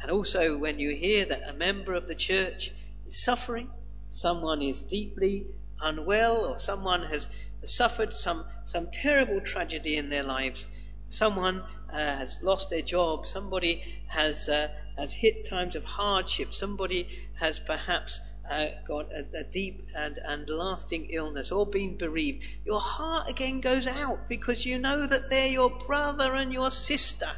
And 0.00 0.10
also, 0.10 0.56
when 0.56 0.78
you 0.78 0.94
hear 0.94 1.26
that 1.26 1.48
a 1.48 1.52
member 1.52 1.94
of 1.94 2.08
the 2.08 2.14
church 2.14 2.72
is 3.06 3.22
suffering, 3.22 3.70
someone 4.08 4.62
is 4.62 4.80
deeply 4.80 5.46
unwell, 5.80 6.46
or 6.46 6.58
someone 6.58 7.02
has 7.02 7.26
suffered 7.64 8.14
some, 8.14 8.44
some 8.64 8.88
terrible 8.90 9.40
tragedy 9.40 9.96
in 9.96 10.08
their 10.08 10.22
lives, 10.22 10.66
someone 11.08 11.62
uh, 11.92 11.96
has 11.96 12.42
lost 12.42 12.70
their 12.70 12.82
job, 12.82 13.26
somebody 13.26 13.82
has, 14.08 14.48
uh, 14.48 14.68
has 14.96 15.12
hit 15.12 15.44
times 15.44 15.76
of 15.76 15.84
hardship, 15.84 16.54
somebody 16.54 17.08
has 17.34 17.58
perhaps 17.58 18.20
uh, 18.50 18.66
got 18.86 19.12
a, 19.12 19.26
a, 19.40 19.44
deep 19.44 19.88
and, 19.94 20.18
and 20.18 20.48
lasting 20.48 21.10
illness 21.10 21.52
or 21.52 21.66
been 21.66 21.96
bereaved, 21.96 22.44
your 22.64 22.80
heart 22.80 23.28
again 23.28 23.60
goes 23.60 23.86
out 23.86 24.28
because 24.28 24.64
you 24.64 24.78
know 24.78 25.06
that 25.06 25.30
they're 25.30 25.48
your 25.48 25.70
brother 25.70 26.34
and 26.34 26.52
your 26.52 26.70
sister. 26.70 27.30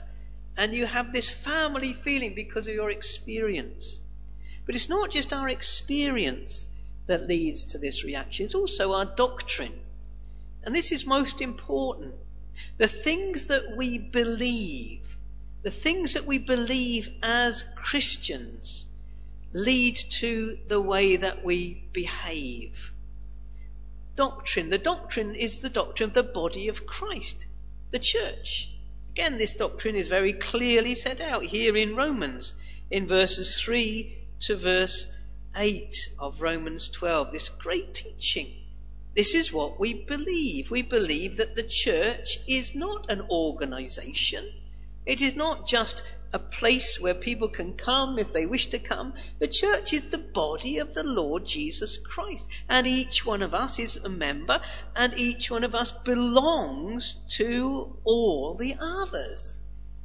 And 0.57 0.75
you 0.75 0.87
have 0.87 1.13
this 1.13 1.31
family 1.31 1.93
feeling 1.93 2.35
because 2.35 2.67
of 2.67 2.75
your 2.75 2.91
experience. 2.91 4.01
But 4.67 4.75
it's 4.75 4.89
not 4.89 5.11
just 5.11 5.33
our 5.33 5.49
experience 5.49 6.67
that 7.07 7.27
leads 7.27 7.65
to 7.65 7.79
this 7.79 8.05
reaction, 8.05 8.45
it's 8.47 8.55
also 8.55 8.93
our 8.93 9.07
doctrine. 9.07 9.79
And 10.65 10.75
this 10.75 10.93
is 10.93 11.07
most 11.07 11.41
important. 11.41 12.15
The 12.77 12.89
things 12.89 13.47
that 13.47 13.77
we 13.77 13.99
believe, 13.99 15.17
the 15.63 15.71
things 15.71 16.15
that 16.15 16.27
we 16.27 16.39
believe 16.39 17.09
as 17.23 17.63
Christians, 17.77 18.88
lead 19.53 19.97
to 19.97 20.59
the 20.69 20.81
way 20.81 21.17
that 21.17 21.45
we 21.45 21.89
behave. 21.93 22.93
Doctrine. 24.17 24.71
The 24.71 24.79
doctrine 24.79 25.35
is 25.35 25.61
the 25.61 25.71
doctrine 25.71 26.11
of 26.11 26.15
the 26.15 26.23
body 26.23 26.69
of 26.69 26.87
Christ, 26.87 27.47
the 27.91 27.99
church. 27.99 28.71
Again, 29.11 29.39
this 29.39 29.55
doctrine 29.55 29.97
is 29.97 30.09
very 30.09 30.33
clearly 30.33 30.95
set 30.95 31.21
out 31.21 31.43
here 31.43 31.77
in 31.77 31.97
Romans, 31.97 32.55
in 32.91 33.07
verses 33.07 33.61
3 33.61 34.17
to 34.41 34.57
verse 34.57 35.07
8 35.57 35.95
of 36.19 36.43
Romans 36.43 36.89
12. 36.91 37.33
This 37.33 37.49
great 37.49 37.95
teaching. 37.95 38.53
This 39.15 39.35
is 39.35 39.53
what 39.53 39.81
we 39.81 39.95
believe. 39.95 40.71
We 40.71 40.83
believe 40.83 41.39
that 41.39 41.57
the 41.57 41.63
church 41.65 42.39
is 42.47 42.75
not 42.75 43.11
an 43.11 43.23
organization. 43.31 44.49
It 45.07 45.23
is 45.23 45.35
not 45.35 45.67
just 45.67 46.03
a 46.33 46.39
place 46.39 47.01
where 47.01 47.15
people 47.15 47.49
can 47.49 47.75
come 47.75 48.19
if 48.19 48.33
they 48.33 48.47
wish 48.47 48.69
to 48.69 48.79
come. 48.79 49.15
The 49.39 49.49
church 49.49 49.93
is 49.93 50.11
the 50.11 50.19
body 50.19 50.79
of 50.79 50.95
the 50.95 51.05
Lord 51.05 51.47
Jesus 51.47 51.99
Christ. 51.99 52.47
And 52.69 52.87
each 52.87 53.25
one 53.25 53.43
of 53.43 53.55
us 53.55 53.79
is 53.79 53.97
a 53.97 54.09
member, 54.09 54.61
and 54.95 55.15
each 55.17 55.51
one 55.51 55.65
of 55.65 55.75
us 55.75 55.93
belongs 55.93 57.17
to 57.37 57.97
all 58.05 58.55
the 58.55 58.77
others. 58.81 59.61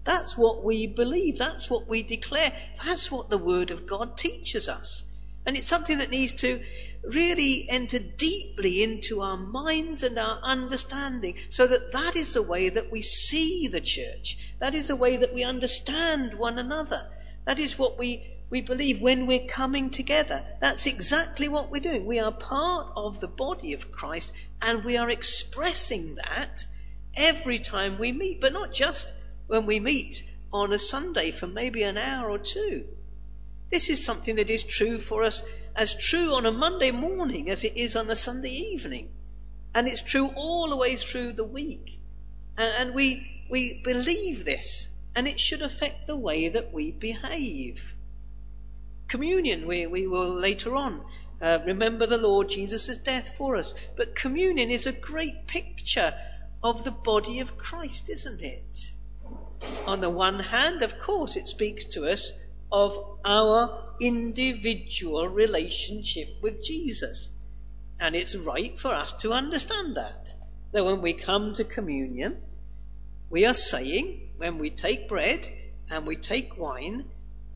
That's 0.06 0.38
what 0.38 0.64
we 0.64 0.88
believe. 0.88 1.38
That's 1.38 1.70
what 1.70 1.88
we 1.88 2.04
declare. 2.04 2.54
That's 2.86 3.12
what 3.12 3.30
the 3.30 3.38
Word 3.38 3.72
of 3.72 3.86
God 3.86 4.18
teaches 4.18 4.68
us. 4.70 5.06
And 5.46 5.58
it's 5.58 5.68
something 5.68 5.98
that 5.98 6.10
needs 6.10 6.32
to 6.34 6.62
really 7.04 7.68
enter 7.70 8.00
deeply 8.00 8.82
into 8.82 9.22
our 9.22 9.36
minds 9.36 10.04
and 10.04 10.18
our 10.18 10.40
understanding 10.42 11.36
so 11.50 11.68
that 11.68 11.92
that 11.92 12.16
is 12.16 12.34
the 12.34 12.42
way 12.42 12.70
that 12.70 12.92
we 12.92 13.02
see 13.02 13.68
the 13.68 13.82
church. 13.82 14.38
That 14.60 14.74
is 14.74 14.88
the 14.88 14.96
way 14.96 15.18
that 15.18 15.34
we 15.34 15.44
understand 15.44 16.34
one 16.34 16.60
another. 16.60 17.10
That 17.46 17.60
is 17.60 17.78
what 17.78 18.00
we, 18.00 18.26
we 18.50 18.62
believe 18.62 19.02
when 19.02 19.28
we're 19.28 19.48
coming 19.48 19.90
together. 19.90 20.46
That's 20.62 20.86
exactly 20.86 21.50
what 21.50 21.70
we're 21.70 21.82
doing. 21.82 22.06
We 22.06 22.20
are 22.20 22.32
part 22.32 22.94
of 22.96 23.20
the 23.20 23.28
body 23.28 23.74
of 23.74 23.92
Christ 23.92 24.32
and 24.62 24.86
we 24.86 24.96
are 24.96 25.10
expressing 25.10 26.16
that 26.16 26.64
every 27.16 27.60
time 27.60 28.00
we 28.00 28.14
meet, 28.14 28.40
but 28.40 28.54
not 28.54 28.74
just 28.74 29.12
when 29.48 29.66
we 29.66 29.82
meet 29.82 30.24
on 30.54 30.72
a 30.72 30.80
Sunday 30.80 31.32
for 31.32 31.48
maybe 31.48 31.84
an 31.84 31.98
hour 31.98 32.30
or 32.30 32.38
two. 32.38 32.86
This 33.74 33.90
is 33.90 34.06
something 34.06 34.36
that 34.36 34.52
is 34.52 34.62
true 34.62 35.00
for 35.00 35.24
us, 35.24 35.42
as 35.76 35.96
true 35.96 36.36
on 36.36 36.46
a 36.46 36.52
Monday 36.52 36.92
morning 36.92 37.50
as 37.50 37.64
it 37.64 37.76
is 37.76 37.96
on 37.96 38.08
a 38.08 38.16
Sunday 38.16 38.52
evening. 38.52 39.10
And 39.74 39.88
it's 39.88 40.04
true 40.04 40.28
all 40.36 40.70
the 40.70 40.78
way 40.78 40.96
through 40.96 41.34
the 41.34 41.44
week. 41.44 42.00
And, 42.56 42.72
and 42.78 42.94
we, 42.94 43.48
we 43.50 43.82
believe 43.84 44.46
this, 44.46 44.90
and 45.16 45.28
it 45.28 45.40
should 45.40 45.64
affect 45.64 46.06
the 46.06 46.16
way 46.16 46.50
that 46.50 46.72
we 46.72 46.92
behave. 46.92 47.96
Communion, 49.08 49.66
we, 49.66 49.88
we 49.88 50.06
will 50.06 50.36
later 50.36 50.76
on 50.76 51.04
uh, 51.42 51.58
remember 51.66 52.06
the 52.06 52.20
Lord 52.20 52.52
Jesus' 52.52 52.98
death 52.98 53.36
for 53.38 53.56
us. 53.56 53.74
But 53.98 54.14
communion 54.14 54.70
is 54.70 54.86
a 54.86 54.92
great 54.92 55.48
picture 55.48 56.14
of 56.64 56.84
the 56.84 56.92
body 56.92 57.40
of 57.40 57.58
Christ, 57.58 58.08
isn't 58.08 58.42
it? 58.44 58.94
On 59.88 60.00
the 60.00 60.12
one 60.12 60.38
hand, 60.38 60.84
of 60.84 61.00
course, 61.00 61.36
it 61.38 61.48
speaks 61.48 61.86
to 61.86 62.06
us 62.06 62.34
of 62.74 62.98
our 63.24 63.94
individual 64.02 65.28
relationship 65.28 66.28
with 66.42 66.64
Jesus. 66.64 67.30
And 68.00 68.16
it's 68.16 68.36
right 68.36 68.78
for 68.78 68.94
us 68.94 69.14
to 69.22 69.32
understand 69.32 69.98
that. 69.98 70.34
That 70.72 70.84
when 70.84 71.02
we 71.02 71.14
come 71.14 71.54
to 71.54 71.64
communion, 71.64 72.38
we 73.30 73.46
are 73.46 73.54
saying, 73.54 74.32
when 74.38 74.58
we 74.58 74.72
take 74.72 75.08
bread 75.08 75.48
and 75.92 76.08
we 76.08 76.16
take 76.16 76.58
wine, 76.58 77.06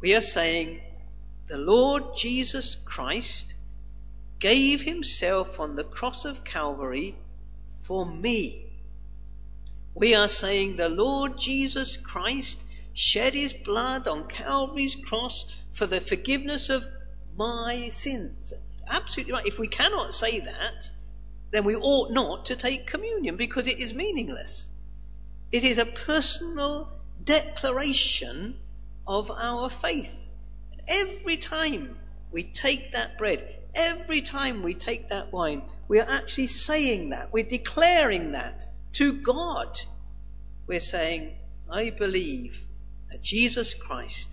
we 0.01 0.15
are 0.15 0.21
saying, 0.21 0.81
the 1.47 1.57
Lord 1.57 2.15
Jesus 2.15 2.75
Christ 2.75 3.55
gave 4.37 4.83
himself 4.83 5.59
on 5.59 5.73
the 5.73 5.83
cross 5.83 6.25
of 6.25 6.43
Calvary 6.43 7.15
for 7.81 8.05
me. 8.05 8.67
We 9.95 10.13
are 10.13 10.27
saying, 10.27 10.75
the 10.75 10.89
Lord 10.89 11.39
Jesus 11.39 11.97
Christ 11.97 12.61
shed 12.97 13.35
his 13.35 13.53
blood 13.53 14.07
on 14.07 14.27
Calvary's 14.27 14.95
cross 14.95 15.45
for 15.71 15.85
the 15.85 16.01
forgiveness 16.01 16.71
of 16.71 16.83
my 17.35 17.89
sins. 17.89 18.53
Absolutely 18.87 19.33
right. 19.33 19.45
If 19.45 19.59
we 19.59 19.67
cannot 19.67 20.15
say 20.15 20.39
that, 20.39 20.89
then 21.51 21.63
we 21.63 21.75
ought 21.75 22.11
not 22.11 22.47
to 22.47 22.55
take 22.55 22.87
communion 22.87 23.35
because 23.35 23.67
it 23.67 23.77
is 23.77 23.93
meaningless. 23.93 24.65
It 25.51 25.63
is 25.63 25.77
a 25.77 25.85
personal 25.85 26.91
declaration 27.23 28.57
of 29.05 29.29
our 29.29 29.69
faith. 29.69 30.19
Every 30.87 31.37
time 31.37 31.99
we 32.31 32.45
take 32.45 32.93
that 32.93 33.19
bread, 33.19 33.47
every 33.75 34.21
time 34.21 34.63
we 34.63 34.73
take 34.73 35.09
that 35.09 35.31
wine, 35.31 35.61
we 35.87 35.99
are 35.99 36.09
actually 36.09 36.47
saying 36.47 37.11
that. 37.11 37.31
We're 37.31 37.43
declaring 37.43 38.31
that 38.31 38.65
to 38.93 39.13
God. 39.21 39.79
We're 40.65 40.79
saying, 40.79 41.35
I 41.69 41.91
believe 41.91 42.65
that 43.09 43.21
Jesus 43.21 43.73
Christ 43.73 44.29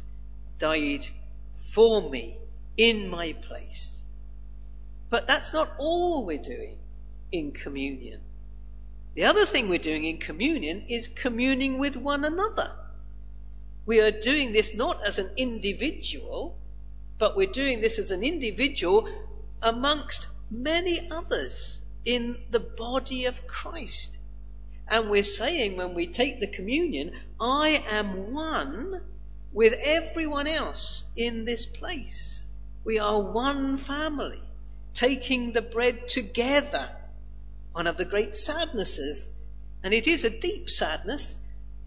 died 0.59 1.07
for 1.57 2.09
me 2.11 2.39
in 2.77 3.09
my 3.09 3.33
place. 3.33 4.03
But 5.11 5.27
that's 5.27 5.53
not 5.53 5.73
all 5.79 6.25
we're 6.25 6.39
doing 6.39 6.79
in 7.31 7.53
communion. 7.53 8.21
The 9.15 9.27
other 9.27 9.47
thing 9.47 9.69
we're 9.69 9.79
doing 9.79 10.05
in 10.05 10.19
communion 10.19 10.87
is 10.89 11.09
communing 11.09 11.79
with 11.79 11.97
one 11.97 12.25
another. 12.25 12.75
We 13.87 14.01
are 14.01 14.11
doing 14.11 14.53
this 14.53 14.75
not 14.75 15.07
as 15.07 15.19
an 15.19 15.31
individual, 15.37 16.59
but 17.19 17.37
we're 17.37 17.47
doing 17.47 17.81
this 17.81 17.99
as 17.99 18.11
an 18.11 18.25
individual 18.25 19.09
amongst 19.63 20.27
many 20.51 21.09
others 21.11 21.81
in 22.05 22.37
the 22.51 22.61
body 22.61 23.27
of 23.27 23.47
Christ. 23.47 24.17
And 24.89 25.11
we're 25.11 25.23
saying 25.23 25.77
when 25.77 25.95
we 25.95 26.07
take 26.07 26.41
the 26.41 26.47
communion, 26.47 27.13
I 27.41 27.83
am 27.91 28.33
one 28.33 29.01
with 29.53 29.75
everyone 29.83 30.47
else 30.47 31.05
in 31.17 31.45
this 31.45 31.65
place. 31.65 32.45
We 32.85 32.99
are 32.99 33.21
one 33.21 33.79
family, 33.79 34.41
taking 34.93 35.53
the 35.53 35.63
bread 35.63 36.09
together. 36.09 36.91
One 37.73 37.87
of 37.87 37.97
the 37.97 38.05
great 38.05 38.37
sadnesses, 38.37 39.33
and 39.83 39.95
it 39.95 40.07
is 40.07 40.25
a 40.25 40.39
deep 40.39 40.69
sadness, 40.69 41.37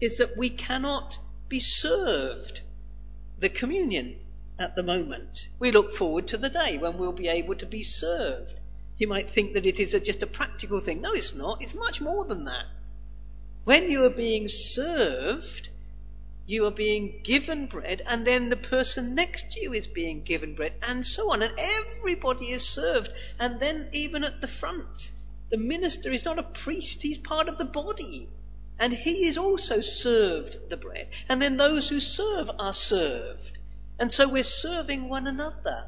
is 0.00 0.18
that 0.18 0.36
we 0.36 0.50
cannot 0.50 1.18
be 1.48 1.60
served 1.60 2.60
the 3.38 3.48
communion 3.48 4.16
at 4.58 4.74
the 4.74 4.82
moment. 4.82 5.48
We 5.58 5.70
look 5.70 5.92
forward 5.92 6.28
to 6.28 6.36
the 6.36 6.50
day 6.50 6.78
when 6.78 6.98
we'll 6.98 7.12
be 7.12 7.28
able 7.28 7.54
to 7.56 7.66
be 7.66 7.82
served. 7.82 8.54
You 8.96 9.06
might 9.06 9.30
think 9.30 9.54
that 9.54 9.66
it 9.66 9.78
is 9.78 9.94
a, 9.94 10.00
just 10.00 10.24
a 10.24 10.26
practical 10.26 10.80
thing. 10.80 11.00
No, 11.00 11.12
it's 11.12 11.34
not. 11.34 11.62
It's 11.62 11.74
much 11.74 12.00
more 12.00 12.24
than 12.24 12.44
that. 12.44 12.64
When 13.68 13.90
you 13.90 14.06
are 14.06 14.16
being 14.26 14.48
served, 14.48 15.68
you 16.46 16.64
are 16.64 16.70
being 16.70 17.20
given 17.22 17.66
bread, 17.66 18.00
and 18.06 18.26
then 18.26 18.48
the 18.48 18.56
person 18.56 19.14
next 19.14 19.52
to 19.52 19.60
you 19.60 19.74
is 19.74 19.86
being 19.86 20.22
given 20.22 20.54
bread, 20.54 20.72
and 20.88 21.04
so 21.04 21.34
on. 21.34 21.42
And 21.42 21.52
everybody 21.58 22.48
is 22.48 22.66
served. 22.66 23.10
And 23.38 23.60
then, 23.60 23.86
even 23.92 24.24
at 24.24 24.40
the 24.40 24.48
front, 24.48 25.10
the 25.50 25.58
minister 25.58 26.10
is 26.10 26.24
not 26.24 26.38
a 26.38 26.44
priest, 26.44 27.02
he's 27.02 27.18
part 27.18 27.50
of 27.50 27.58
the 27.58 27.66
body. 27.66 28.30
And 28.78 28.90
he 28.90 29.26
is 29.26 29.36
also 29.36 29.80
served 29.80 30.70
the 30.70 30.78
bread. 30.78 31.08
And 31.28 31.42
then 31.42 31.58
those 31.58 31.90
who 31.90 32.00
serve 32.00 32.50
are 32.58 32.72
served. 32.72 33.58
And 33.98 34.10
so 34.10 34.28
we're 34.28 34.44
serving 34.44 35.10
one 35.10 35.26
another. 35.26 35.84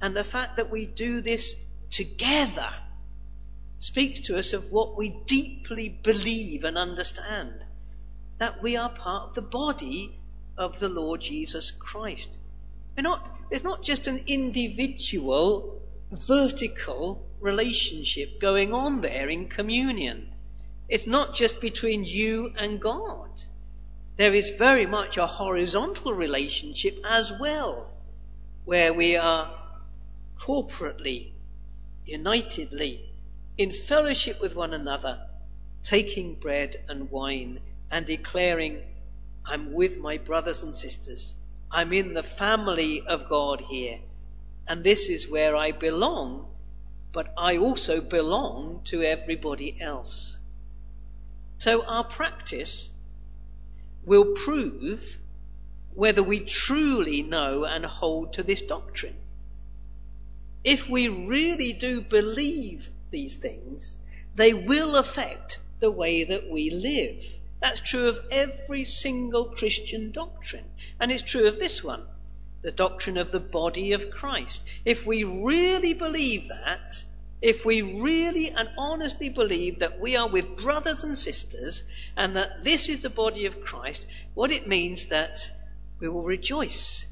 And 0.00 0.16
the 0.16 0.24
fact 0.24 0.56
that 0.56 0.70
we 0.70 0.86
do 0.86 1.20
this 1.20 1.54
together 1.90 2.72
speaks 3.78 4.20
to 4.20 4.36
us 4.36 4.52
of 4.52 4.72
what 4.72 4.96
we 4.96 5.08
deeply 5.08 5.88
believe 5.88 6.64
and 6.64 6.76
understand 6.76 7.64
that 8.38 8.62
we 8.62 8.76
are 8.76 8.90
part 8.90 9.28
of 9.28 9.34
the 9.34 9.42
body 9.42 10.18
of 10.56 10.78
the 10.78 10.88
Lord 10.88 11.20
Jesus 11.20 11.70
Christ. 11.70 12.36
We're 12.96 13.02
not, 13.02 13.30
there's 13.48 13.64
not 13.64 13.82
just 13.82 14.08
an 14.08 14.24
individual, 14.26 15.80
vertical 16.10 17.24
relationship 17.40 18.40
going 18.40 18.74
on 18.74 19.00
there 19.00 19.28
in 19.28 19.48
communion. 19.48 20.28
It's 20.88 21.06
not 21.06 21.34
just 21.34 21.60
between 21.60 22.04
you 22.04 22.52
and 22.58 22.80
God. 22.80 23.30
There 24.16 24.34
is 24.34 24.50
very 24.50 24.86
much 24.86 25.16
a 25.16 25.26
horizontal 25.26 26.12
relationship 26.12 26.98
as 27.08 27.32
well, 27.38 27.92
where 28.64 28.92
we 28.92 29.16
are 29.16 29.54
corporately, 30.40 31.30
unitedly, 32.04 33.07
in 33.58 33.72
fellowship 33.72 34.40
with 34.40 34.54
one 34.54 34.72
another, 34.72 35.18
taking 35.82 36.36
bread 36.36 36.76
and 36.88 37.10
wine 37.10 37.58
and 37.90 38.06
declaring, 38.06 38.80
I'm 39.44 39.72
with 39.72 39.98
my 39.98 40.18
brothers 40.18 40.62
and 40.62 40.76
sisters. 40.76 41.34
I'm 41.70 41.92
in 41.92 42.14
the 42.14 42.22
family 42.22 43.02
of 43.04 43.28
God 43.28 43.60
here. 43.60 43.98
And 44.68 44.84
this 44.84 45.08
is 45.08 45.28
where 45.28 45.56
I 45.56 45.72
belong, 45.72 46.46
but 47.12 47.32
I 47.36 47.56
also 47.56 48.00
belong 48.00 48.82
to 48.84 49.02
everybody 49.02 49.80
else. 49.80 50.38
So 51.58 51.84
our 51.84 52.04
practice 52.04 52.90
will 54.04 54.34
prove 54.34 55.18
whether 55.94 56.22
we 56.22 56.38
truly 56.38 57.22
know 57.22 57.64
and 57.64 57.84
hold 57.84 58.34
to 58.34 58.44
this 58.44 58.62
doctrine. 58.62 59.16
If 60.62 60.88
we 60.88 61.08
really 61.08 61.72
do 61.72 62.00
believe 62.00 62.88
these 63.10 63.36
things, 63.36 63.98
they 64.34 64.54
will 64.54 64.96
affect 64.96 65.60
the 65.80 65.90
way 65.90 66.24
that 66.24 66.48
we 66.50 66.70
live. 66.70 67.24
That's 67.60 67.80
true 67.80 68.08
of 68.08 68.20
every 68.30 68.84
single 68.84 69.46
Christian 69.46 70.12
doctrine. 70.12 70.64
And 71.00 71.10
it's 71.10 71.22
true 71.22 71.48
of 71.48 71.58
this 71.58 71.82
one, 71.82 72.04
the 72.62 72.70
doctrine 72.70 73.16
of 73.16 73.30
the 73.30 73.40
body 73.40 73.92
of 73.92 74.10
Christ. 74.10 74.62
If 74.84 75.06
we 75.06 75.24
really 75.24 75.94
believe 75.94 76.48
that, 76.48 77.04
if 77.40 77.64
we 77.64 77.82
really 78.00 78.50
and 78.50 78.68
honestly 78.76 79.28
believe 79.28 79.80
that 79.80 80.00
we 80.00 80.16
are 80.16 80.28
with 80.28 80.56
brothers 80.56 81.04
and 81.04 81.16
sisters 81.16 81.84
and 82.16 82.36
that 82.36 82.62
this 82.62 82.88
is 82.88 83.02
the 83.02 83.10
body 83.10 83.46
of 83.46 83.64
Christ, 83.64 84.06
what 84.34 84.50
it 84.50 84.66
means 84.66 85.06
that 85.06 85.50
we 86.00 86.08
will 86.08 86.22
rejoice 86.22 87.06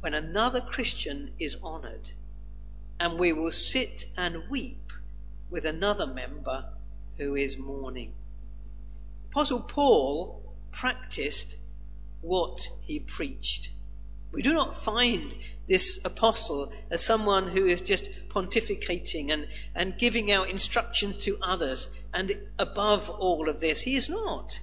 when 0.00 0.14
another 0.14 0.60
Christian 0.60 1.32
is 1.38 1.56
honored 1.62 2.10
and 3.00 3.18
we 3.18 3.32
will 3.32 3.50
sit 3.50 4.04
and 4.16 4.48
weep 4.50 4.87
with 5.50 5.64
another 5.64 6.06
member 6.06 6.64
who 7.16 7.34
is 7.34 7.58
mourning. 7.58 8.12
Apostle 9.30 9.60
Paul 9.60 10.42
practiced 10.72 11.56
what 12.20 12.68
he 12.82 13.00
preached. 13.00 13.70
We 14.30 14.42
do 14.42 14.52
not 14.52 14.76
find 14.76 15.34
this 15.66 16.04
apostle 16.04 16.72
as 16.90 17.04
someone 17.04 17.48
who 17.48 17.66
is 17.66 17.80
just 17.80 18.10
pontificating 18.28 19.30
and, 19.32 19.48
and 19.74 19.98
giving 19.98 20.30
out 20.30 20.50
instructions 20.50 21.24
to 21.24 21.38
others. 21.40 21.88
And 22.12 22.38
above 22.58 23.08
all 23.08 23.48
of 23.48 23.60
this, 23.60 23.80
he 23.80 23.94
is 23.94 24.10
not. 24.10 24.60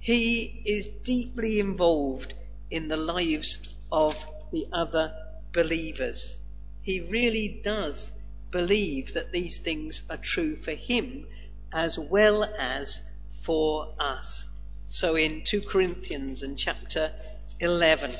He 0.00 0.62
is 0.66 0.86
deeply 0.86 1.60
involved 1.60 2.34
in 2.70 2.88
the 2.88 2.96
lives 2.96 3.76
of 3.90 4.26
the 4.50 4.66
other 4.72 5.14
believers. 5.52 6.38
He 6.82 7.00
really 7.00 7.60
does 7.62 8.12
believe 8.54 9.14
that 9.14 9.32
these 9.32 9.58
things 9.58 10.02
are 10.08 10.16
true 10.16 10.54
for 10.54 10.70
him 10.70 11.26
as 11.72 11.98
well 11.98 12.44
as 12.44 13.02
for 13.42 13.92
us. 13.98 14.46
So 14.86 15.16
in 15.16 15.42
2 15.42 15.62
Corinthians 15.62 16.44
and 16.44 16.56
chapter 16.56 17.10
11, 17.58 18.12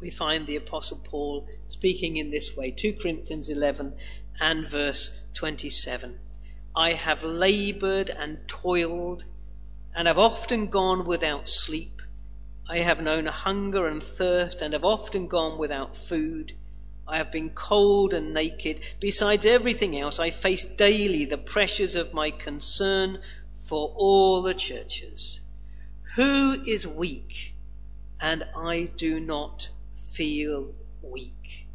we 0.00 0.08
find 0.08 0.46
the 0.46 0.56
Apostle 0.56 0.96
Paul 1.04 1.46
speaking 1.66 2.16
in 2.16 2.30
this 2.30 2.56
way 2.56 2.70
2 2.70 2.94
Corinthians 2.94 3.50
11 3.50 3.92
and 4.40 4.66
verse 4.66 5.12
27. 5.34 6.18
I 6.74 6.94
have 6.94 7.22
labored 7.22 8.08
and 8.08 8.48
toiled 8.48 9.26
and 9.94 10.08
have 10.08 10.18
often 10.18 10.68
gone 10.68 11.04
without 11.04 11.50
sleep. 11.50 12.00
I 12.66 12.78
have 12.78 13.02
known 13.02 13.26
hunger 13.26 13.88
and 13.88 14.02
thirst 14.02 14.62
and 14.62 14.72
have 14.72 14.84
often 14.86 15.26
gone 15.26 15.58
without 15.58 15.98
food. 15.98 16.54
I 17.08 17.16
have 17.16 17.32
been 17.32 17.50
cold 17.50 18.12
and 18.12 18.34
naked. 18.34 18.80
Besides 19.00 19.46
everything 19.46 19.98
else, 19.98 20.18
I 20.18 20.28
face 20.28 20.64
daily 20.64 21.24
the 21.24 21.38
pressures 21.38 21.96
of 21.96 22.12
my 22.12 22.30
concern 22.30 23.22
for 23.62 23.94
all 23.96 24.42
the 24.42 24.52
churches. 24.52 25.40
Who 26.16 26.62
is 26.66 26.86
weak 26.86 27.54
and 28.20 28.46
I 28.54 28.90
do 28.96 29.20
not 29.20 29.70
feel 29.96 30.74
weak? 31.00 31.66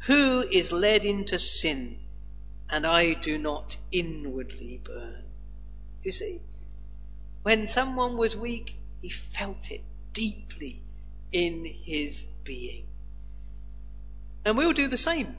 Who 0.00 0.40
is 0.40 0.72
led 0.72 1.06
into 1.06 1.38
sin 1.38 1.98
and 2.68 2.86
I 2.86 3.14
do 3.14 3.38
not 3.38 3.76
inwardly 3.90 4.80
burn? 4.84 5.24
You 6.02 6.10
see, 6.10 6.40
when 7.42 7.66
someone 7.66 8.18
was 8.18 8.36
weak, 8.36 8.76
he 9.00 9.08
felt 9.08 9.70
it 9.70 9.82
deeply 10.12 10.82
in 11.32 11.64
his 11.64 12.26
being. 12.44 12.89
And 14.44 14.56
we'll 14.56 14.72
do 14.72 14.88
the 14.88 14.96
same 14.96 15.36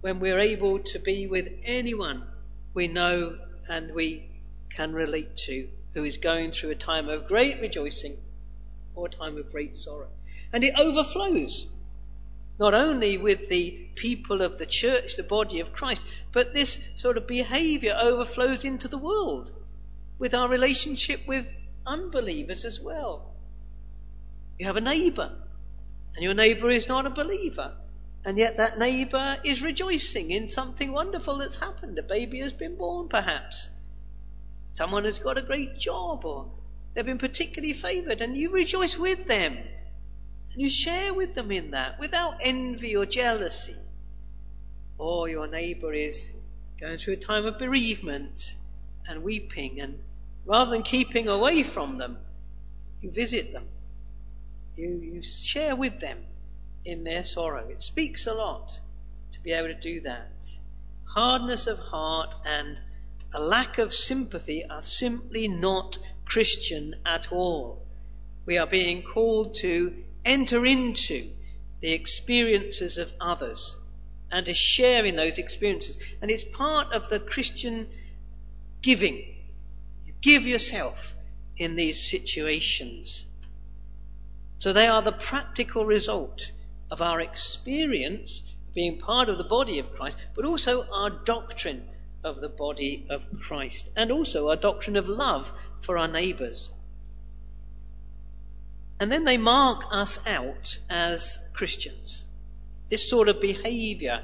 when 0.00 0.20
we're 0.20 0.38
able 0.38 0.78
to 0.80 0.98
be 0.98 1.26
with 1.26 1.48
anyone 1.64 2.26
we 2.74 2.88
know 2.88 3.38
and 3.68 3.94
we 3.94 4.28
can 4.70 4.92
relate 4.92 5.36
to 5.36 5.68
who 5.94 6.04
is 6.04 6.18
going 6.18 6.50
through 6.50 6.70
a 6.70 6.74
time 6.74 7.08
of 7.08 7.28
great 7.28 7.60
rejoicing 7.60 8.16
or 8.94 9.06
a 9.06 9.10
time 9.10 9.38
of 9.38 9.50
great 9.50 9.76
sorrow. 9.76 10.08
And 10.52 10.64
it 10.64 10.74
overflows 10.78 11.68
not 12.58 12.74
only 12.74 13.18
with 13.18 13.48
the 13.48 13.70
people 13.94 14.42
of 14.42 14.58
the 14.58 14.66
church, 14.66 15.16
the 15.16 15.22
body 15.22 15.60
of 15.60 15.72
Christ, 15.72 16.04
but 16.32 16.54
this 16.54 16.82
sort 16.96 17.16
of 17.16 17.26
behavior 17.26 17.96
overflows 18.00 18.64
into 18.64 18.88
the 18.88 18.98
world 18.98 19.50
with 20.18 20.34
our 20.34 20.48
relationship 20.48 21.26
with 21.26 21.52
unbelievers 21.86 22.64
as 22.64 22.80
well. 22.80 23.34
You 24.58 24.66
have 24.66 24.76
a 24.76 24.80
neighbor, 24.80 25.32
and 26.14 26.22
your 26.22 26.34
neighbor 26.34 26.70
is 26.70 26.88
not 26.88 27.06
a 27.06 27.10
believer, 27.10 27.72
and 28.24 28.38
yet 28.38 28.58
that 28.58 28.78
neighbor 28.78 29.38
is 29.44 29.62
rejoicing 29.62 30.30
in 30.30 30.48
something 30.48 30.92
wonderful 30.92 31.38
that's 31.38 31.56
happened. 31.56 31.98
A 31.98 32.02
baby 32.02 32.40
has 32.40 32.52
been 32.52 32.76
born, 32.76 33.08
perhaps. 33.08 33.68
Someone 34.72 35.04
has 35.04 35.18
got 35.18 35.38
a 35.38 35.42
great 35.42 35.78
job 35.78 36.24
or 36.24 36.50
they've 36.94 37.04
been 37.04 37.18
particularly 37.18 37.74
favored, 37.74 38.20
and 38.20 38.36
you 38.36 38.50
rejoice 38.50 38.96
with 38.96 39.26
them. 39.26 39.52
And 39.52 40.62
you 40.62 40.70
share 40.70 41.12
with 41.12 41.34
them 41.34 41.50
in 41.50 41.72
that 41.72 41.98
without 41.98 42.36
envy 42.40 42.96
or 42.96 43.06
jealousy. 43.06 43.76
Or 44.96 45.28
your 45.28 45.48
neighbor 45.48 45.92
is 45.92 46.32
going 46.80 46.98
through 46.98 47.14
a 47.14 47.18
time 47.18 47.44
of 47.44 47.58
bereavement 47.58 48.56
and 49.06 49.22
weeping, 49.22 49.80
and 49.80 49.98
rather 50.46 50.70
than 50.70 50.82
keeping 50.82 51.28
away 51.28 51.62
from 51.62 51.98
them, 51.98 52.18
you 53.00 53.10
visit 53.10 53.52
them. 53.52 53.66
You, 54.76 55.00
you 55.00 55.22
share 55.22 55.76
with 55.76 56.00
them 56.00 56.18
in 56.84 57.04
their 57.04 57.22
sorrow. 57.22 57.68
It 57.68 57.80
speaks 57.80 58.26
a 58.26 58.34
lot 58.34 58.78
to 59.32 59.40
be 59.40 59.52
able 59.52 59.68
to 59.68 59.74
do 59.74 60.00
that. 60.00 60.48
Hardness 61.04 61.66
of 61.66 61.78
heart 61.78 62.34
and 62.44 62.80
a 63.32 63.40
lack 63.40 63.78
of 63.78 63.92
sympathy 63.92 64.64
are 64.64 64.82
simply 64.82 65.48
not 65.48 65.98
Christian 66.24 66.94
at 67.06 67.30
all. 67.30 67.86
We 68.46 68.58
are 68.58 68.66
being 68.66 69.02
called 69.02 69.54
to 69.56 69.94
enter 70.24 70.64
into 70.66 71.30
the 71.80 71.92
experiences 71.92 72.98
of 72.98 73.12
others 73.20 73.76
and 74.30 74.46
to 74.46 74.54
share 74.54 75.04
in 75.04 75.16
those 75.16 75.38
experiences. 75.38 75.98
And 76.20 76.30
it's 76.30 76.44
part 76.44 76.92
of 76.92 77.08
the 77.08 77.20
Christian 77.20 77.88
giving. 78.82 79.16
You 80.06 80.12
give 80.20 80.46
yourself 80.46 81.14
in 81.56 81.76
these 81.76 82.10
situations. 82.10 83.26
So 84.64 84.72
they 84.72 84.86
are 84.86 85.02
the 85.02 85.12
practical 85.12 85.84
result 85.84 86.50
of 86.90 87.02
our 87.02 87.20
experience 87.20 88.42
being 88.74 88.96
part 88.96 89.28
of 89.28 89.36
the 89.36 89.44
body 89.44 89.78
of 89.78 89.94
Christ, 89.94 90.16
but 90.34 90.46
also 90.46 90.86
our 90.90 91.10
doctrine 91.10 91.86
of 92.22 92.40
the 92.40 92.48
body 92.48 93.04
of 93.10 93.26
Christ, 93.40 93.90
and 93.94 94.10
also 94.10 94.48
our 94.48 94.56
doctrine 94.56 94.96
of 94.96 95.06
love 95.06 95.52
for 95.82 95.98
our 95.98 96.08
neighbours. 96.08 96.70
And 98.98 99.12
then 99.12 99.24
they 99.24 99.36
mark 99.36 99.84
us 99.90 100.26
out 100.26 100.78
as 100.88 101.46
Christians. 101.52 102.26
This 102.88 103.06
sort 103.06 103.28
of 103.28 103.42
behaviour, 103.42 104.22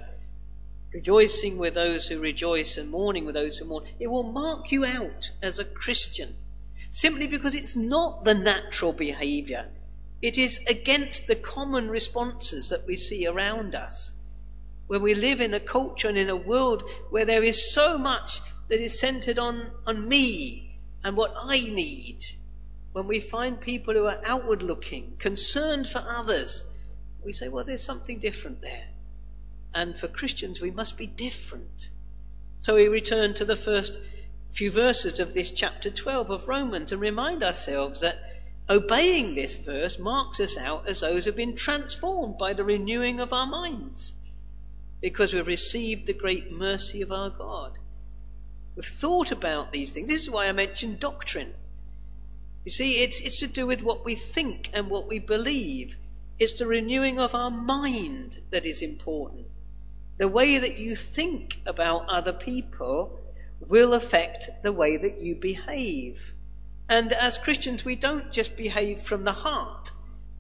rejoicing 0.95 1.59
with 1.59 1.75
those 1.75 2.09
who 2.09 2.19
rejoice 2.19 2.79
and 2.79 2.91
mourning 2.91 3.27
with 3.27 3.35
those 3.35 3.59
who 3.59 3.67
mourn, 3.67 3.85
it 3.99 4.07
will 4.07 4.33
mark 4.33 4.73
you 4.73 4.87
out 4.87 5.33
as 5.43 5.59
a 5.59 5.67
Christian 5.67 6.35
simply 6.89 7.27
because 7.27 7.55
it's 7.55 7.77
not 7.77 8.25
the 8.25 8.33
natural 8.33 8.95
behaviour. 8.95 9.69
It 10.23 10.37
is 10.37 10.61
against 10.67 11.27
the 11.27 11.37
common 11.37 11.89
responses 11.89 12.71
that 12.71 12.87
we 12.87 12.97
see 12.97 13.27
around 13.27 13.75
us. 13.75 14.13
When 14.87 15.03
we 15.03 15.15
live 15.15 15.41
in 15.41 15.55
a 15.55 15.61
culture 15.61 16.09
and 16.09 16.19
in 16.19 16.29
a 16.29 16.37
world 16.37 16.89
where 17.11 17.25
there 17.25 17.43
is 17.43 17.73
so 17.73 17.97
much 17.97 18.41
that 18.69 18.81
is 18.81 18.99
centered 18.99 19.39
on, 19.39 19.71
on 19.87 20.09
me 20.09 20.79
and 21.03 21.17
what 21.17 21.33
I 21.37 21.61
need, 21.61 22.19
when 22.93 23.07
we 23.07 23.21
find 23.21 23.61
people 23.61 23.95
who 23.95 24.07
are 24.07 24.21
outward 24.25 24.63
looking, 24.63 25.17
concerned 25.19 25.87
for 25.87 26.03
others, 26.05 26.65
we 27.25 27.33
say, 27.33 27.49
well, 27.49 27.65
there's 27.65 27.83
something 27.83 28.19
different 28.19 28.63
there. 28.63 28.89
And 29.73 29.99
for 29.99 30.09
Christians, 30.09 30.61
we 30.61 30.71
must 30.71 30.99
be 30.99 31.07
different. 31.07 31.89
So 32.59 32.75
we 32.75 32.89
return 32.89 33.35
to 33.35 33.45
the 33.45 33.57
first 33.57 33.97
few 34.51 34.71
verses 34.71 35.21
of 35.21 35.33
this 35.33 35.53
chapter 35.53 35.91
12 35.91 36.31
of 36.31 36.49
Romans 36.49 36.93
and 36.93 37.01
remind 37.01 37.43
ourselves 37.43 38.01
that 38.01 38.19
obeying 38.71 39.35
this 39.35 39.59
verse 39.59 39.99
marks 39.99 40.39
us 40.39 40.57
out 40.57 40.87
as 40.87 41.01
those 41.01 41.25
who 41.25 41.31
have 41.31 41.37
been 41.37 41.57
transformed 41.57 42.39
by 42.39 42.53
the 42.53 42.65
renewing 42.65 43.19
of 43.19 43.33
our 43.33 43.47
minds 43.47 44.13
because 45.01 45.35
we've 45.35 45.47
received 45.47 46.07
the 46.07 46.13
great 46.13 46.53
mercy 46.53 47.03
of 47.03 47.11
our 47.11 47.31
God. 47.31 47.77
We've 48.77 48.85
thought 48.85 49.33
about 49.33 49.73
these 49.73 49.91
things. 49.91 50.09
This 50.09 50.23
is 50.23 50.31
why 50.31 50.47
I 50.47 50.53
mentioned 50.53 51.01
doctrine. 51.01 51.53
You 52.65 52.71
see, 52.71 53.03
it's, 53.03 53.21
it's 53.21 53.41
to 53.41 53.47
do 53.49 53.67
with 53.67 53.83
what 53.83 54.05
we 54.05 54.15
think 54.15 54.71
and 54.73 54.89
what 54.89 55.09
we 55.09 55.19
believe. 55.19 55.97
It's 56.39 56.53
the 56.53 56.67
renewing 56.67 57.19
of 57.19 57.35
our 57.35 57.51
mind 57.51 58.39
that 58.51 58.67
is 58.67 58.83
important. 58.83 59.47
The 60.19 60.29
way 60.29 60.59
that 60.59 60.79
you 60.79 60.95
think 60.95 61.59
about 61.67 62.09
other 62.09 62.35
people 62.35 63.19
will 63.59 63.95
affect 63.95 64.49
the 64.63 64.73
way 64.73 64.97
that 64.97 65.21
you 65.21 65.37
behave. 65.37 66.35
And 66.91 67.13
as 67.13 67.39
Christians, 67.39 67.85
we 67.85 67.95
don't 67.95 68.33
just 68.33 68.57
behave 68.57 68.99
from 68.99 69.23
the 69.23 69.33
heart. 69.33 69.93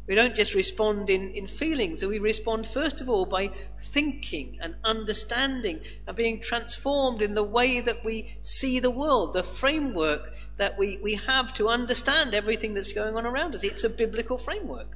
We 0.09 0.17
don't 0.17 0.35
just 0.35 0.55
respond 0.55 1.09
in, 1.09 1.31
in 1.31 1.47
feelings. 1.47 2.05
We 2.05 2.19
respond 2.19 2.67
first 2.67 3.01
of 3.01 3.09
all 3.09 3.25
by 3.25 3.53
thinking 3.81 4.59
and 4.61 4.75
understanding 4.83 5.83
and 6.09 6.17
being 6.17 6.41
transformed 6.41 7.23
in 7.23 7.35
the 7.35 7.45
way 7.45 7.79
that 7.79 8.05
we 8.05 8.37
see 8.43 8.81
the 8.81 8.91
world, 8.91 9.33
the 9.33 9.45
framework 9.45 10.35
that 10.57 10.77
we, 10.77 10.97
we 10.97 11.15
have 11.15 11.55
to 11.55 11.69
understand 11.69 12.35
everything 12.35 12.75
that's 12.75 12.95
going 12.95 13.17
on 13.17 13.27
around 13.27 13.55
us. 13.55 13.63
It's 13.63 13.85
a 13.85 13.89
biblical 13.89 14.37
framework. 14.37 14.89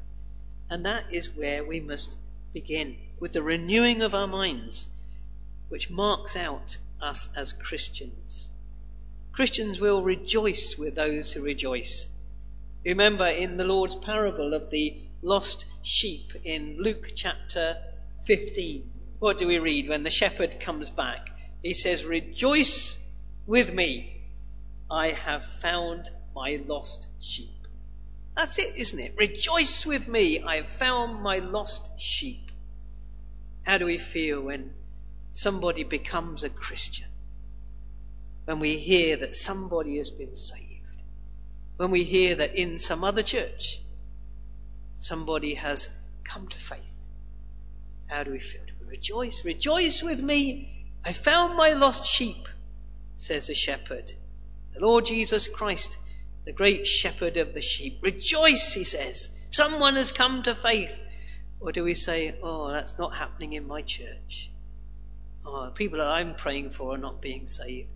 And 0.69 0.87
that 0.87 1.13
is 1.13 1.37
where 1.37 1.63
we 1.63 1.79
must 1.79 2.17
begin 2.53 2.97
with 3.21 3.33
the 3.33 3.45
renewing 3.45 4.03
of 4.03 4.17
our 4.17 4.27
minds, 4.27 4.89
which 5.69 5.89
marks 5.89 6.35
out 6.35 6.79
us 7.01 7.29
as 7.37 7.53
Christians. 7.53 8.51
Christians 9.35 9.81
will 9.81 10.01
rejoice 10.01 10.79
with 10.79 10.95
those 10.95 11.33
who 11.33 11.43
rejoice. 11.43 12.09
Remember 12.85 13.27
in 13.27 13.57
the 13.57 13.65
Lord's 13.65 13.97
parable 13.97 14.55
of 14.55 14.71
the 14.71 14.97
lost 15.23 15.65
sheep 15.83 16.33
in 16.45 16.77
Luke 16.79 17.11
chapter 17.17 17.79
15, 18.27 18.89
what 19.19 19.39
do 19.39 19.49
we 19.49 19.59
read 19.59 19.89
when 19.89 20.05
the 20.05 20.11
shepherd 20.11 20.61
comes 20.61 20.89
back? 20.89 21.31
He 21.65 21.75
says, 21.75 22.05
Rejoice 22.05 22.97
with 23.45 23.75
me, 23.75 24.23
I 24.89 25.09
have 25.09 25.45
found 25.45 26.09
my 26.33 26.61
lost 26.65 27.09
sheep. 27.21 27.67
That's 28.37 28.61
it, 28.61 28.77
isn't 28.77 29.01
it? 29.01 29.15
Rejoice 29.17 29.85
with 29.85 30.07
me, 30.07 30.45
I 30.45 30.57
have 30.57 30.69
found 30.69 31.23
my 31.25 31.39
lost 31.39 31.99
sheep. 31.99 32.53
How 33.65 33.79
do 33.79 33.87
we 33.87 33.99
feel 33.99 34.43
when 34.43 34.73
somebody 35.33 35.83
becomes 35.83 36.45
a 36.45 36.51
Christian, 36.51 37.09
when 38.45 38.61
we 38.61 38.77
hear 38.77 39.17
that 39.17 39.35
somebody 39.35 39.99
has 39.99 40.11
been 40.11 40.37
saved, 40.37 41.03
when 41.77 41.91
we 41.91 42.05
hear 42.05 42.37
that 42.37 42.57
in 42.57 42.79
some 42.79 43.05
other 43.05 43.23
church 43.23 43.81
somebody 44.95 45.55
has 45.55 45.97
come 46.25 46.47
to 46.47 46.59
faith, 46.59 46.81
how 48.07 48.23
do 48.23 48.31
we 48.31 48.39
feel? 48.39 48.63
Do 48.67 48.73
we 48.83 48.91
rejoice? 48.91 49.45
Rejoice 49.45 50.03
with 50.03 50.23
me. 50.23 50.87
I 51.05 51.13
found 51.13 51.57
my 51.57 51.71
lost 51.71 52.05
sheep, 52.05 52.49
says 53.17 53.47
the 53.47 53.55
shepherd. 53.55 54.13
The 54.75 54.81
Lord 54.81 55.07
Jesus 55.07 55.49
Christ, 55.49 55.99
the 56.45 56.53
great 56.53 56.87
shepherd 56.87 57.37
of 57.37 57.55
the 57.55 57.63
sheep. 57.63 58.01
Rejoice, 58.03 58.73
he 58.73 58.85
says. 58.85 59.31
Someone 59.51 59.97
has 59.97 60.13
come 60.13 60.43
to 60.43 60.55
faith. 60.55 61.01
Or 61.61 61.73
do 61.73 61.83
we 61.83 61.95
say, 61.95 62.37
oh, 62.43 62.73
that's 62.73 62.99
not 62.99 63.17
happening 63.17 63.55
in 63.55 63.67
my 63.67 63.83
church? 63.83 64.51
Oh, 65.47 65.67
the 65.67 65.71
people 65.71 65.99
that 65.99 66.09
I'm 66.09 66.35
praying 66.35 66.71
for 66.71 66.95
are 66.95 66.99
not 66.99 67.23
being 67.23 67.47
saved. 67.49 67.94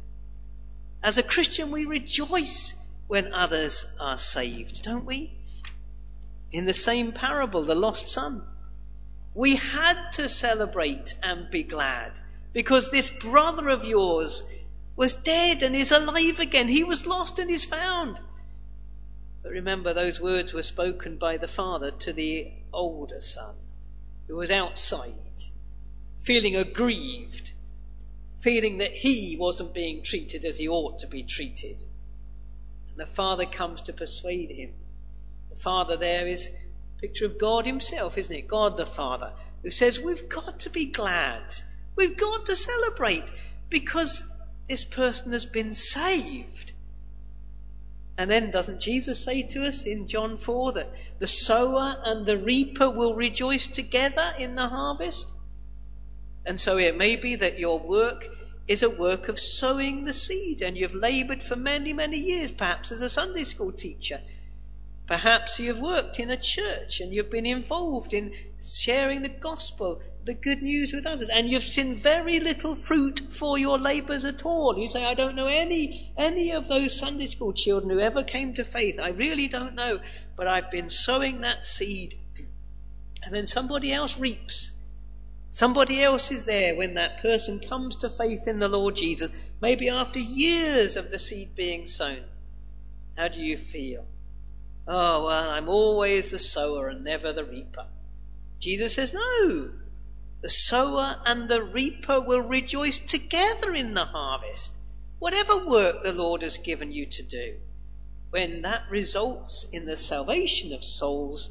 As 1.02 1.18
a 1.18 1.22
Christian, 1.22 1.70
we 1.70 1.84
rejoice 1.84 2.74
when 3.06 3.32
others 3.32 3.86
are 4.00 4.18
saved, 4.18 4.82
don't 4.82 5.04
we? 5.04 5.32
In 6.50 6.64
the 6.66 6.74
same 6.74 7.12
parable, 7.12 7.62
the 7.62 7.74
lost 7.74 8.08
son. 8.08 8.42
We 9.34 9.56
had 9.56 10.12
to 10.12 10.28
celebrate 10.28 11.14
and 11.22 11.50
be 11.50 11.62
glad 11.62 12.18
because 12.52 12.90
this 12.90 13.10
brother 13.10 13.68
of 13.68 13.84
yours 13.84 14.42
was 14.96 15.12
dead 15.12 15.62
and 15.62 15.76
is 15.76 15.92
alive 15.92 16.40
again. 16.40 16.66
He 16.68 16.84
was 16.84 17.06
lost 17.06 17.38
and 17.38 17.50
is 17.50 17.64
found. 17.64 18.20
But 19.42 19.52
remember, 19.52 19.94
those 19.94 20.20
words 20.20 20.52
were 20.52 20.62
spoken 20.62 21.18
by 21.18 21.36
the 21.36 21.48
father 21.48 21.92
to 21.92 22.12
the 22.12 22.52
older 22.72 23.20
son 23.20 23.54
who 24.26 24.36
was 24.36 24.50
outside 24.50 25.14
feeling 26.20 26.56
aggrieved, 26.56 27.52
feeling 28.38 28.78
that 28.78 28.92
he 28.92 29.36
wasn't 29.38 29.74
being 29.74 30.02
treated 30.02 30.44
as 30.44 30.58
he 30.58 30.68
ought 30.68 31.00
to 31.00 31.06
be 31.06 31.22
treated. 31.22 31.82
And 32.90 32.98
the 32.98 33.06
Father 33.06 33.46
comes 33.46 33.82
to 33.82 33.92
persuade 33.92 34.50
him. 34.50 34.72
The 35.50 35.56
Father 35.56 35.96
there 35.96 36.26
is 36.26 36.48
a 36.48 37.00
picture 37.00 37.26
of 37.26 37.38
God 37.38 37.66
Himself, 37.66 38.16
isn't 38.16 38.34
it? 38.34 38.48
God 38.48 38.76
the 38.76 38.86
Father, 38.86 39.32
who 39.62 39.70
says, 39.70 39.98
We've 39.98 40.28
got 40.28 40.60
to 40.60 40.70
be 40.70 40.86
glad. 40.86 41.52
We've 41.96 42.16
got 42.16 42.46
to 42.46 42.56
celebrate 42.56 43.24
because 43.68 44.22
this 44.68 44.84
person 44.84 45.32
has 45.32 45.46
been 45.46 45.74
saved. 45.74 46.72
And 48.16 48.30
then 48.30 48.50
doesn't 48.50 48.80
Jesus 48.80 49.22
say 49.24 49.42
to 49.42 49.64
us 49.64 49.84
in 49.84 50.08
John 50.08 50.36
4 50.36 50.72
that 50.72 50.92
the 51.18 51.26
sower 51.26 51.96
and 52.04 52.26
the 52.26 52.36
reaper 52.36 52.90
will 52.90 53.14
rejoice 53.14 53.66
together 53.66 54.34
in 54.38 54.56
the 54.56 54.68
harvest? 54.68 55.26
And 56.48 56.58
so 56.58 56.78
it 56.78 56.96
may 56.96 57.14
be 57.14 57.36
that 57.36 57.60
your 57.60 57.78
work 57.78 58.26
is 58.66 58.82
a 58.82 58.90
work 58.90 59.28
of 59.28 59.38
sowing 59.38 60.04
the 60.04 60.12
seed 60.12 60.62
and 60.62 60.76
you've 60.76 60.94
labored 60.94 61.42
for 61.42 61.54
many, 61.54 61.92
many 61.92 62.18
years, 62.18 62.50
perhaps 62.50 62.90
as 62.90 63.00
a 63.02 63.08
Sunday 63.08 63.44
school 63.44 63.70
teacher, 63.70 64.20
Perhaps 65.08 65.58
you've 65.58 65.80
worked 65.80 66.20
in 66.20 66.30
a 66.30 66.36
church 66.36 67.00
and 67.00 67.14
you've 67.14 67.30
been 67.30 67.46
involved 67.46 68.12
in 68.12 68.34
sharing 68.62 69.22
the 69.22 69.30
gospel, 69.30 70.02
the 70.24 70.34
good 70.34 70.60
news 70.60 70.92
with 70.92 71.06
others, 71.06 71.30
and 71.30 71.48
you've 71.48 71.62
seen 71.62 71.94
very 71.94 72.40
little 72.40 72.74
fruit 72.74 73.22
for 73.30 73.56
your 73.56 73.78
labours 73.78 74.26
at 74.26 74.44
all. 74.44 74.76
You 74.76 74.90
say, 74.90 75.06
I 75.06 75.14
don't 75.14 75.34
know 75.34 75.46
any, 75.46 76.12
any 76.18 76.52
of 76.52 76.68
those 76.68 76.94
Sunday 76.94 77.26
school 77.26 77.54
children 77.54 77.88
who 77.88 78.00
ever 78.00 78.22
came 78.22 78.52
to 78.54 78.66
faith. 78.66 79.00
I 79.00 79.08
really 79.08 79.48
don't 79.48 79.74
know. 79.74 80.00
But 80.36 80.46
I've 80.46 80.70
been 80.70 80.90
sowing 80.90 81.40
that 81.40 81.64
seed. 81.64 82.14
And 83.22 83.34
then 83.34 83.46
somebody 83.46 83.94
else 83.94 84.20
reaps. 84.20 84.74
Somebody 85.50 86.02
else 86.02 86.30
is 86.30 86.44
there 86.44 86.74
when 86.74 86.94
that 86.94 87.22
person 87.22 87.60
comes 87.60 87.96
to 87.96 88.10
faith 88.10 88.46
in 88.46 88.58
the 88.58 88.68
Lord 88.68 88.96
Jesus, 88.96 89.30
maybe 89.60 89.88
after 89.88 90.18
years 90.18 90.96
of 90.96 91.10
the 91.10 91.18
seed 91.18 91.54
being 91.54 91.86
sown. 91.86 92.22
How 93.16 93.28
do 93.28 93.40
you 93.40 93.56
feel? 93.56 94.04
Oh, 94.86 95.24
well, 95.24 95.50
I'm 95.50 95.68
always 95.68 96.30
the 96.30 96.38
sower 96.38 96.88
and 96.88 97.02
never 97.02 97.32
the 97.32 97.44
reaper. 97.44 97.86
Jesus 98.58 98.94
says, 98.94 99.12
no. 99.12 99.70
The 100.40 100.48
sower 100.48 101.20
and 101.26 101.48
the 101.48 101.62
reaper 101.62 102.20
will 102.20 102.42
rejoice 102.42 102.98
together 102.98 103.74
in 103.74 103.94
the 103.94 104.04
harvest. 104.04 104.72
Whatever 105.18 105.66
work 105.66 106.04
the 106.04 106.12
Lord 106.12 106.42
has 106.42 106.58
given 106.58 106.92
you 106.92 107.06
to 107.06 107.22
do, 107.22 107.56
when 108.30 108.62
that 108.62 108.84
results 108.90 109.66
in 109.72 109.84
the 109.84 109.96
salvation 109.96 110.72
of 110.72 110.84
souls, 110.84 111.50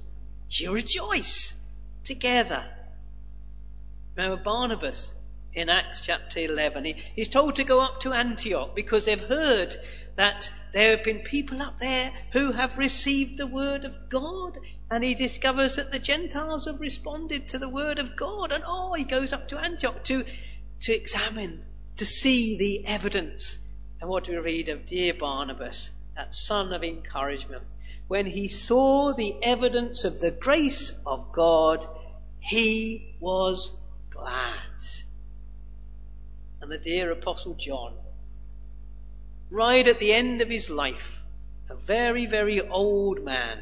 you 0.50 0.72
rejoice 0.72 1.60
together. 2.04 2.66
Remember 4.18 4.42
Barnabas 4.42 5.14
in 5.54 5.70
Acts 5.70 6.02
chapter 6.02 6.40
11. 6.40 6.86
He, 6.86 6.94
he's 7.16 7.28
told 7.28 7.58
to 7.58 7.64
go 7.64 7.80
up 7.80 8.00
to 8.00 8.14
Antioch 8.14 8.76
because 8.76 9.06
they've 9.06 9.20
heard 9.20 9.76
that 10.16 10.52
there 10.74 10.96
have 10.96 11.04
been 11.04 11.20
people 11.20 11.62
up 11.62 11.78
there 11.78 12.12
who 12.34 12.52
have 12.52 12.80
received 12.80 13.38
the 13.38 13.46
word 13.46 13.86
of 13.86 14.10
God. 14.10 14.58
And 14.90 15.04
he 15.04 15.14
discovers 15.14 15.76
that 15.76 15.92
the 15.92 16.00
Gentiles 16.00 16.66
have 16.66 16.80
responded 16.80 17.50
to 17.50 17.60
the 17.60 17.70
word 17.70 18.00
of 18.00 18.16
God. 18.16 18.52
And 18.52 18.64
oh, 18.66 18.94
he 18.94 19.04
goes 19.04 19.34
up 19.34 19.50
to 19.50 19.60
Antioch 19.60 20.04
to, 20.06 20.26
to 20.82 20.96
examine, 20.96 21.64
to 21.98 22.06
see 22.06 22.58
the 22.58 22.88
evidence. 22.88 23.60
And 24.02 24.10
what 24.10 24.24
do 24.24 24.32
we 24.32 24.40
read 24.40 24.70
of 24.70 24.88
dear 24.88 25.14
Barnabas, 25.14 25.92
that 26.16 26.34
son 26.34 26.74
of 26.74 26.84
encouragement? 26.84 27.66
When 28.08 28.26
he 28.26 28.48
saw 28.48 29.14
the 29.14 29.36
evidence 29.44 30.06
of 30.06 30.20
the 30.20 30.32
grace 30.32 30.92
of 31.06 31.32
God, 31.32 31.86
he 32.40 33.16
was 33.20 33.72
glad. 34.18 34.62
And 36.62 36.72
the 36.72 36.78
dear 36.78 37.12
Apostle 37.12 37.54
John, 37.54 37.94
right 39.50 39.88
at 39.88 40.00
the 40.00 40.12
end 40.12 40.42
of 40.42 40.50
his 40.50 40.70
life, 40.70 41.24
a 41.70 41.76
very, 41.76 42.26
very 42.26 42.62
old 42.62 43.24
man, 43.24 43.60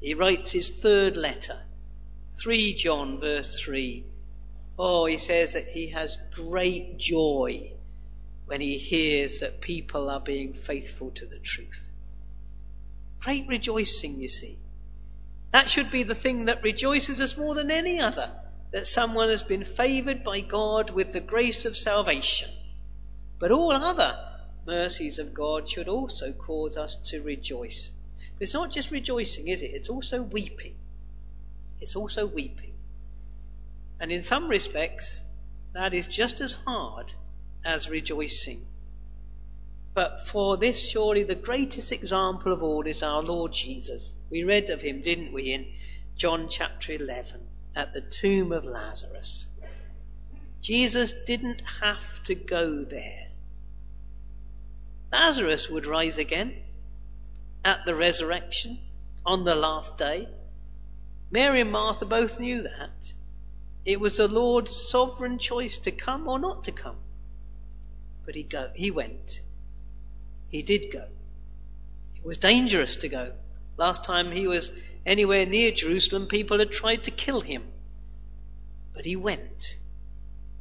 he 0.00 0.14
writes 0.14 0.50
his 0.50 0.68
third 0.68 1.16
letter, 1.16 1.60
3 2.34 2.74
John 2.74 3.20
verse 3.20 3.60
3. 3.60 4.04
Oh, 4.78 5.06
he 5.06 5.18
says 5.18 5.54
that 5.54 5.68
he 5.68 5.88
has 5.88 6.18
great 6.32 6.98
joy 6.98 7.72
when 8.46 8.60
he 8.60 8.78
hears 8.78 9.40
that 9.40 9.60
people 9.60 10.08
are 10.08 10.20
being 10.20 10.54
faithful 10.54 11.10
to 11.12 11.26
the 11.26 11.38
truth. 11.38 11.88
Great 13.20 13.48
rejoicing, 13.48 14.20
you 14.20 14.28
see. 14.28 14.56
That 15.50 15.68
should 15.68 15.90
be 15.90 16.04
the 16.04 16.14
thing 16.14 16.46
that 16.46 16.62
rejoices 16.62 17.20
us 17.20 17.36
more 17.36 17.54
than 17.54 17.70
any 17.70 18.00
other, 18.00 18.30
that 18.70 18.86
someone 18.86 19.30
has 19.30 19.42
been 19.42 19.64
favored 19.64 20.22
by 20.22 20.40
God 20.40 20.90
with 20.90 21.12
the 21.12 21.20
grace 21.20 21.64
of 21.64 21.76
salvation. 21.76 22.50
But 23.38 23.52
all 23.52 23.72
other 23.72 24.18
mercies 24.66 25.18
of 25.18 25.32
God 25.32 25.68
should 25.68 25.88
also 25.88 26.32
cause 26.32 26.76
us 26.76 26.96
to 27.10 27.22
rejoice. 27.22 27.88
But 28.34 28.42
it's 28.42 28.54
not 28.54 28.70
just 28.70 28.90
rejoicing, 28.90 29.48
is 29.48 29.62
it? 29.62 29.70
It's 29.72 29.88
also 29.88 30.22
weeping. 30.22 30.74
It's 31.80 31.96
also 31.96 32.26
weeping. 32.26 32.74
And 34.00 34.12
in 34.12 34.22
some 34.22 34.48
respects, 34.48 35.22
that 35.72 35.94
is 35.94 36.06
just 36.06 36.40
as 36.40 36.52
hard 36.52 37.12
as 37.64 37.88
rejoicing. 37.88 38.66
But 39.94 40.20
for 40.20 40.56
this, 40.56 40.80
surely 40.80 41.24
the 41.24 41.34
greatest 41.34 41.90
example 41.90 42.52
of 42.52 42.62
all 42.62 42.86
is 42.86 43.02
our 43.02 43.22
Lord 43.22 43.52
Jesus. 43.52 44.14
We 44.30 44.44
read 44.44 44.70
of 44.70 44.82
him, 44.82 45.00
didn't 45.00 45.32
we, 45.32 45.52
in 45.52 45.66
John 46.16 46.48
chapter 46.48 46.92
11 46.92 47.47
at 47.78 47.92
the 47.92 48.00
tomb 48.00 48.50
of 48.50 48.64
Lazarus. 48.64 49.46
Jesus 50.60 51.12
didn't 51.26 51.62
have 51.80 52.24
to 52.24 52.34
go 52.34 52.82
there. 52.82 53.28
Lazarus 55.12 55.70
would 55.70 55.86
rise 55.86 56.18
again 56.18 56.56
at 57.64 57.86
the 57.86 57.94
resurrection 57.94 58.80
on 59.24 59.44
the 59.44 59.54
last 59.54 59.96
day. 59.96 60.28
Mary 61.30 61.60
and 61.60 61.70
Martha 61.70 62.04
both 62.04 62.40
knew 62.40 62.62
that. 62.62 63.12
It 63.84 64.00
was 64.00 64.16
the 64.16 64.26
Lord's 64.26 64.74
sovereign 64.74 65.38
choice 65.38 65.78
to 65.78 65.92
come 65.92 66.26
or 66.26 66.40
not 66.40 66.64
to 66.64 66.72
come. 66.72 66.96
But 68.26 68.34
he 68.34 68.42
go 68.42 68.70
he 68.74 68.90
went. 68.90 69.40
He 70.48 70.62
did 70.62 70.90
go. 70.92 71.06
It 72.16 72.24
was 72.24 72.38
dangerous 72.38 72.96
to 72.96 73.08
go. 73.08 73.32
Last 73.78 74.04
time 74.04 74.32
he 74.32 74.48
was 74.48 74.72
anywhere 75.06 75.46
near 75.46 75.70
Jerusalem, 75.70 76.26
people 76.26 76.58
had 76.58 76.72
tried 76.72 77.04
to 77.04 77.10
kill 77.12 77.40
him. 77.40 77.62
But 78.92 79.06
he 79.06 79.16
went. 79.16 79.76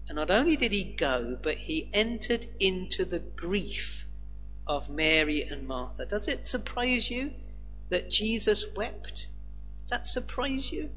And 0.08 0.16
not 0.16 0.32
only 0.32 0.56
did 0.56 0.72
he 0.72 0.84
go, 0.84 1.38
but 1.42 1.58
he 1.58 1.90
entered 1.94 2.46
into 2.60 3.04
the 3.04 3.20
grief 3.20 4.06
of 4.68 4.90
Mary 4.90 5.42
and 5.42 5.68
Martha. 5.68 6.06
Does 6.06 6.28
it 6.28 6.48
surprise 6.48 7.10
you 7.10 7.34
that 7.90 8.12
Jesus 8.12 8.66
wept? 8.76 9.28
Does 9.82 9.90
that 9.90 10.08
surprise 10.08 10.72
you? 10.72 10.92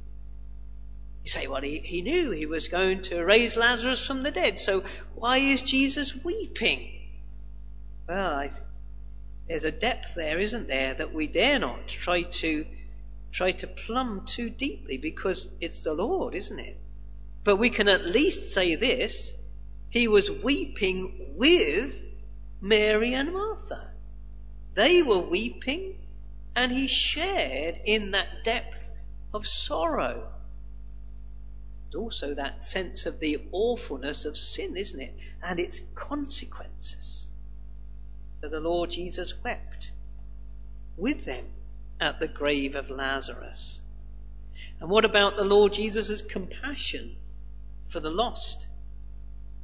You 1.25 1.31
say, 1.31 1.47
well, 1.47 1.63
he, 1.63 1.79
he 1.79 2.03
knew 2.03 2.31
he 2.31 2.47
was 2.47 2.69
going 2.69 3.03
to 3.03 3.25
raise 3.25 3.57
Lazarus 3.57 4.07
from 4.07 4.23
the 4.23 4.31
dead, 4.31 4.59
so 4.59 4.85
why 5.15 5.39
is 5.39 5.63
Jesus 5.63 6.23
weeping? 6.25 6.91
Well, 8.09 8.35
I, 8.35 8.51
there's 9.51 9.65
a 9.65 9.73
depth 9.73 10.15
there, 10.15 10.39
isn't 10.39 10.69
there, 10.69 10.95
that 10.95 11.13
we 11.13 11.27
dare 11.27 11.59
not 11.59 11.89
try 11.89 12.23
to 12.23 12.65
try 13.33 13.51
to 13.51 13.67
plumb 13.67 14.25
too 14.25 14.49
deeply 14.49 14.97
because 14.97 15.51
it's 15.61 15.83
the 15.83 15.93
Lord, 15.93 16.37
isn't 16.37 16.61
it? 16.61 16.79
But 17.43 17.57
we 17.57 17.69
can 17.69 17.89
at 17.89 18.07
least 18.07 18.53
say 18.53 18.77
this: 18.77 19.33
He 19.89 20.07
was 20.07 20.31
weeping 20.31 21.35
with 21.37 22.01
Mary 22.61 23.15
and 23.15 23.33
Martha. 23.33 23.93
They 24.75 25.03
were 25.03 25.19
weeping, 25.19 25.99
and 26.55 26.71
he 26.71 26.87
shared 26.87 27.81
in 27.85 28.13
that 28.13 28.45
depth 28.45 28.89
of 29.35 29.49
sorrow. 29.49 30.33
Also, 31.97 32.35
that 32.35 32.63
sense 32.63 33.07
of 33.07 33.19
the 33.19 33.49
awfulness 33.51 34.27
of 34.27 34.37
sin, 34.37 34.77
isn't 34.77 35.01
it? 35.01 35.15
And 35.43 35.59
its 35.59 35.83
consequences. 35.97 37.30
So 38.41 38.49
the 38.49 38.61
Lord 38.61 38.91
Jesus 38.91 39.35
wept 39.43 39.93
with 40.97 41.25
them 41.25 41.47
at 42.01 42.21
the 42.21 42.29
grave 42.29 42.75
of 42.77 42.91
Lazarus. 42.91 43.81
And 44.81 44.89
what 44.91 45.05
about 45.05 45.37
the 45.37 45.45
Lord 45.45 45.73
Jesus' 45.73 46.23
compassion 46.23 47.17
for 47.89 48.01
the 48.01 48.11
lost? 48.11 48.67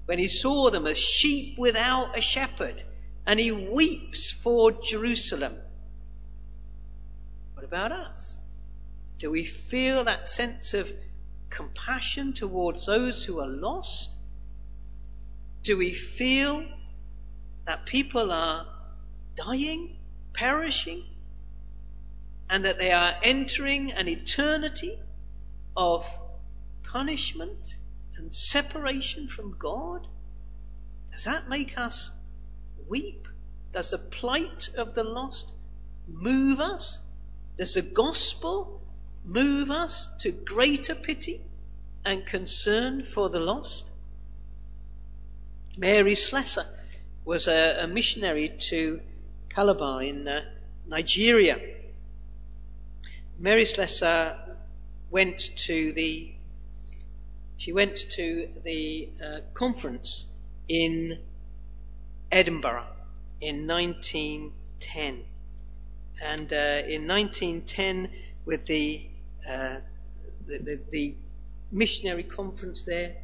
when 0.06 0.18
he 0.18 0.28
saw 0.28 0.70
them 0.70 0.86
as 0.86 0.96
sheep 0.96 1.58
without 1.58 2.16
a 2.16 2.22
shepherd, 2.22 2.82
and 3.26 3.38
he 3.38 3.50
weeps 3.50 4.30
for 4.30 4.70
Jerusalem. 4.70 5.54
What 7.54 7.64
about 7.64 7.90
us? 7.90 8.40
Do 9.18 9.30
we 9.30 9.44
feel 9.44 10.04
that 10.04 10.28
sense 10.28 10.74
of 10.74 10.92
compassion 11.50 12.32
towards 12.34 12.86
those 12.86 13.24
who 13.24 13.40
are 13.40 13.48
lost? 13.48 14.10
Do 15.62 15.76
we 15.76 15.92
feel 15.92 16.64
that 17.66 17.84
people 17.84 18.32
are 18.32 18.66
dying, 19.34 19.96
perishing, 20.32 21.04
and 22.48 22.64
that 22.64 22.78
they 22.78 22.92
are 22.92 23.12
entering 23.22 23.92
an 23.92 24.08
eternity 24.08 24.98
of 25.76 26.06
punishment 26.84 27.76
and 28.16 28.34
separation 28.34 29.28
from 29.28 29.56
God? 29.58 30.06
Does 31.12 31.24
that 31.24 31.48
make 31.48 31.76
us 31.76 32.10
weep? 32.88 33.28
Does 33.72 33.90
the 33.90 33.98
plight 33.98 34.70
of 34.76 34.94
the 34.94 35.04
lost 35.04 35.52
move 36.06 36.60
us? 36.60 37.00
Does 37.58 37.74
the 37.74 37.82
gospel 37.82 38.80
move 39.24 39.70
us 39.70 40.08
to 40.20 40.30
greater 40.30 40.94
pity 40.94 41.40
and 42.04 42.24
concern 42.24 43.02
for 43.02 43.28
the 43.28 43.40
lost? 43.40 43.90
Mary 45.76 46.14
Slessor 46.14 46.66
was 47.26 47.48
a, 47.48 47.82
a 47.82 47.86
missionary 47.86 48.48
to 48.48 49.00
Calabar 49.50 50.02
in 50.02 50.26
uh, 50.26 50.42
Nigeria. 50.86 51.60
Mary 53.38 53.66
Slessor 53.66 54.38
went 55.10 55.38
to 55.56 55.92
the 55.92 56.32
she 57.58 57.72
went 57.72 57.96
to 58.10 58.48
the 58.64 59.08
uh, 59.24 59.40
conference 59.54 60.26
in 60.68 61.18
Edinburgh 62.30 62.86
in 63.40 63.66
1910. 63.66 65.24
And 66.22 66.52
uh, 66.52 66.82
in 66.86 67.08
1910, 67.08 68.10
with 68.44 68.66
the, 68.66 69.06
uh, 69.48 69.76
the, 70.46 70.58
the, 70.58 70.80
the 70.90 71.14
missionary 71.72 72.22
conference 72.22 72.84
there, 72.84 73.16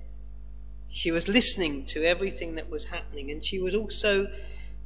she 0.93 1.11
was 1.11 1.27
listening 1.27 1.87
to 1.87 2.05
everything 2.05 2.57
that 2.57 2.69
was 2.69 2.85
happening, 2.85 3.31
and 3.31 3.43
she 3.43 3.59
was 3.59 3.75
also 3.75 4.31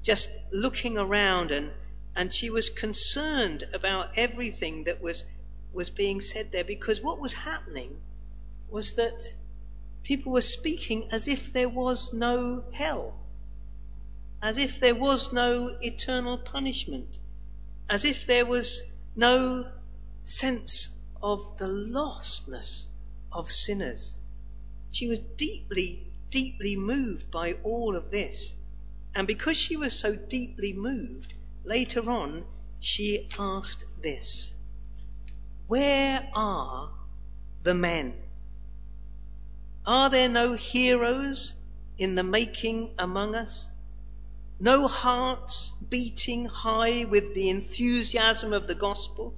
just 0.03 0.29
looking 0.53 0.97
around 0.97 1.51
and 1.51 1.73
and 2.15 2.33
she 2.33 2.49
was 2.49 2.71
concerned 2.71 3.65
about 3.75 4.17
everything 4.17 4.85
that 4.85 5.03
was 5.03 5.25
was 5.73 5.91
being 5.91 6.21
said 6.21 6.53
there 6.53 6.63
because 6.65 7.03
what 7.03 7.19
was 7.19 7.33
happening 7.33 8.01
was 8.71 8.95
that 8.95 9.35
people 10.05 10.31
were 10.31 10.41
speaking 10.41 11.09
as 11.11 11.27
if 11.27 11.53
there 11.53 11.69
was 11.69 12.13
no 12.13 12.65
hell, 12.73 13.19
as 14.41 14.59
if 14.59 14.79
there 14.79 14.95
was 14.95 15.33
no 15.33 15.77
eternal 15.81 16.39
punishment, 16.39 17.19
as 17.91 18.05
if 18.05 18.27
there 18.27 18.47
was 18.47 18.81
no 19.17 19.67
sense 20.23 20.89
of 21.21 21.59
the 21.59 21.67
lostness 21.67 22.87
of 23.33 23.51
sinners. 23.51 24.19
She 24.97 25.09
was 25.09 25.19
deeply, 25.37 26.11
deeply 26.31 26.75
moved 26.75 27.31
by 27.31 27.53
all 27.65 27.97
of 27.97 28.11
this. 28.11 28.55
And 29.15 29.27
because 29.27 29.59
she 29.59 29.77
was 29.77 29.93
so 29.93 30.17
deeply 30.17 30.73
moved, 30.73 31.35
later 31.65 32.09
on 32.09 32.47
she 32.81 33.29
asked 33.39 34.01
this 34.01 34.55
Where 35.67 36.31
are 36.35 36.95
the 37.63 37.75
men? 37.75 38.15
Are 39.85 40.09
there 40.09 40.31
no 40.31 40.55
heroes 40.55 41.53
in 41.99 42.15
the 42.15 42.25
making 42.25 42.95
among 42.99 43.35
us? 43.35 43.69
No 44.59 44.89
hearts 44.89 45.75
beating 45.91 46.47
high 46.47 47.05
with 47.05 47.35
the 47.35 47.51
enthusiasm 47.51 48.55
of 48.55 48.67
the 48.67 48.75
gospel? 48.75 49.35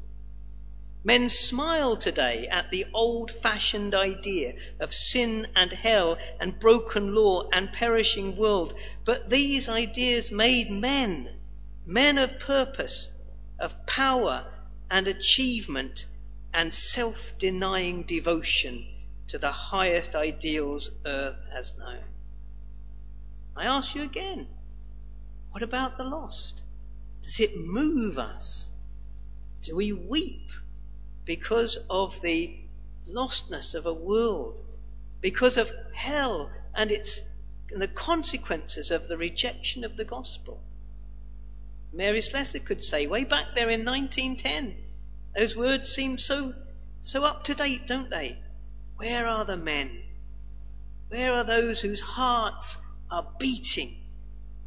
Men 1.05 1.29
smile 1.29 1.97
today 1.97 2.49
at 2.49 2.71
the 2.71 2.87
old 2.93 3.31
fashioned 3.31 3.95
idea 3.95 4.55
of 4.81 4.93
sin 4.93 5.47
and 5.55 5.73
hell 5.73 6.19
and 6.41 6.59
broken 6.59 7.15
law 7.15 7.49
and 7.53 7.73
perishing 7.73 8.37
world, 8.37 8.75
but 9.05 9.31
these 9.31 9.69
ideas 9.69 10.33
made 10.33 10.71
men, 10.71 11.29
men 11.87 12.19
of 12.19 12.41
purpose, 12.41 13.13
of 13.61 13.87
power 13.87 14.45
and 14.91 15.07
achievement 15.07 16.07
and 16.53 16.75
self 16.75 17.39
denying 17.39 18.03
devotion 18.03 18.87
to 19.29 19.39
the 19.39 19.53
highest 19.53 20.17
ideals 20.17 20.91
earth 21.05 21.43
has 21.53 21.77
known. 21.77 22.05
I 23.57 23.67
ask 23.67 23.95
you 23.95 24.03
again, 24.03 24.49
what 25.53 25.63
about 25.63 25.97
the 25.97 26.05
lost? 26.05 26.61
Does 27.23 27.39
it 27.39 27.57
move 27.57 28.19
us? 28.19 28.71
Do 29.63 29.77
we 29.77 29.93
weep 29.93 30.51
because 31.29 31.77
of 31.91 32.23
the 32.23 32.57
lostness 33.07 33.75
of 33.75 33.85
a 33.85 33.93
world, 33.93 34.59
because 35.21 35.59
of 35.59 35.71
hell 35.93 36.51
and 36.75 36.91
its 36.91 37.21
and 37.71 37.83
the 37.83 37.87
consequences 37.87 38.91
of 38.91 39.09
the 39.09 39.19
rejection 39.19 39.85
of 39.85 39.95
the 39.95 40.07
gospel. 40.07 40.59
Mary 41.93 42.23
Slessor 42.23 42.61
could 42.61 42.83
say 42.83 43.07
way 43.07 43.25
back 43.25 43.55
there 43.55 43.69
in 43.69 43.85
1910, 43.85 44.75
those 45.37 45.55
words 45.55 45.95
seem 45.95 46.17
so 46.17 46.55
so 47.03 47.25
up 47.25 47.45
to 47.45 47.55
date, 47.55 47.87
don't 47.87 48.09
they? 48.09 48.39
Where 48.97 49.27
are 49.27 49.45
the 49.45 49.59
men? 49.59 50.03
Where 51.09 51.35
are 51.35 51.45
those 51.45 51.79
whose 51.79 52.01
hearts 52.01 52.79
are 53.11 53.35
beating 53.39 54.01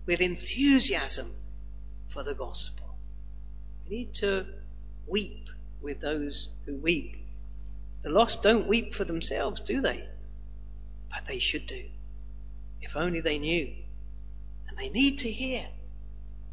with 0.06 0.22
enthusiasm 0.22 1.32
for 2.10 2.22
the 2.22 2.36
gospel? 2.36 2.96
We 3.90 3.96
need 3.96 4.14
to 4.16 4.46
weep 5.08 5.41
with 5.82 6.00
those 6.00 6.50
who 6.66 6.76
weep. 6.76 7.18
The 8.02 8.10
lost 8.10 8.42
don't 8.42 8.68
weep 8.68 8.94
for 8.94 9.04
themselves, 9.04 9.62
do 9.62 9.82
they? 9.82 10.08
But 11.10 11.26
they 11.26 11.40
should 11.40 11.66
do. 11.66 11.84
If 12.82 12.96
only 12.96 13.22
they 13.22 13.38
knew. 13.38 13.74
And 14.68 14.78
they 14.78 14.90
need 14.90 15.20
to 15.20 15.32
hear. 15.32 15.68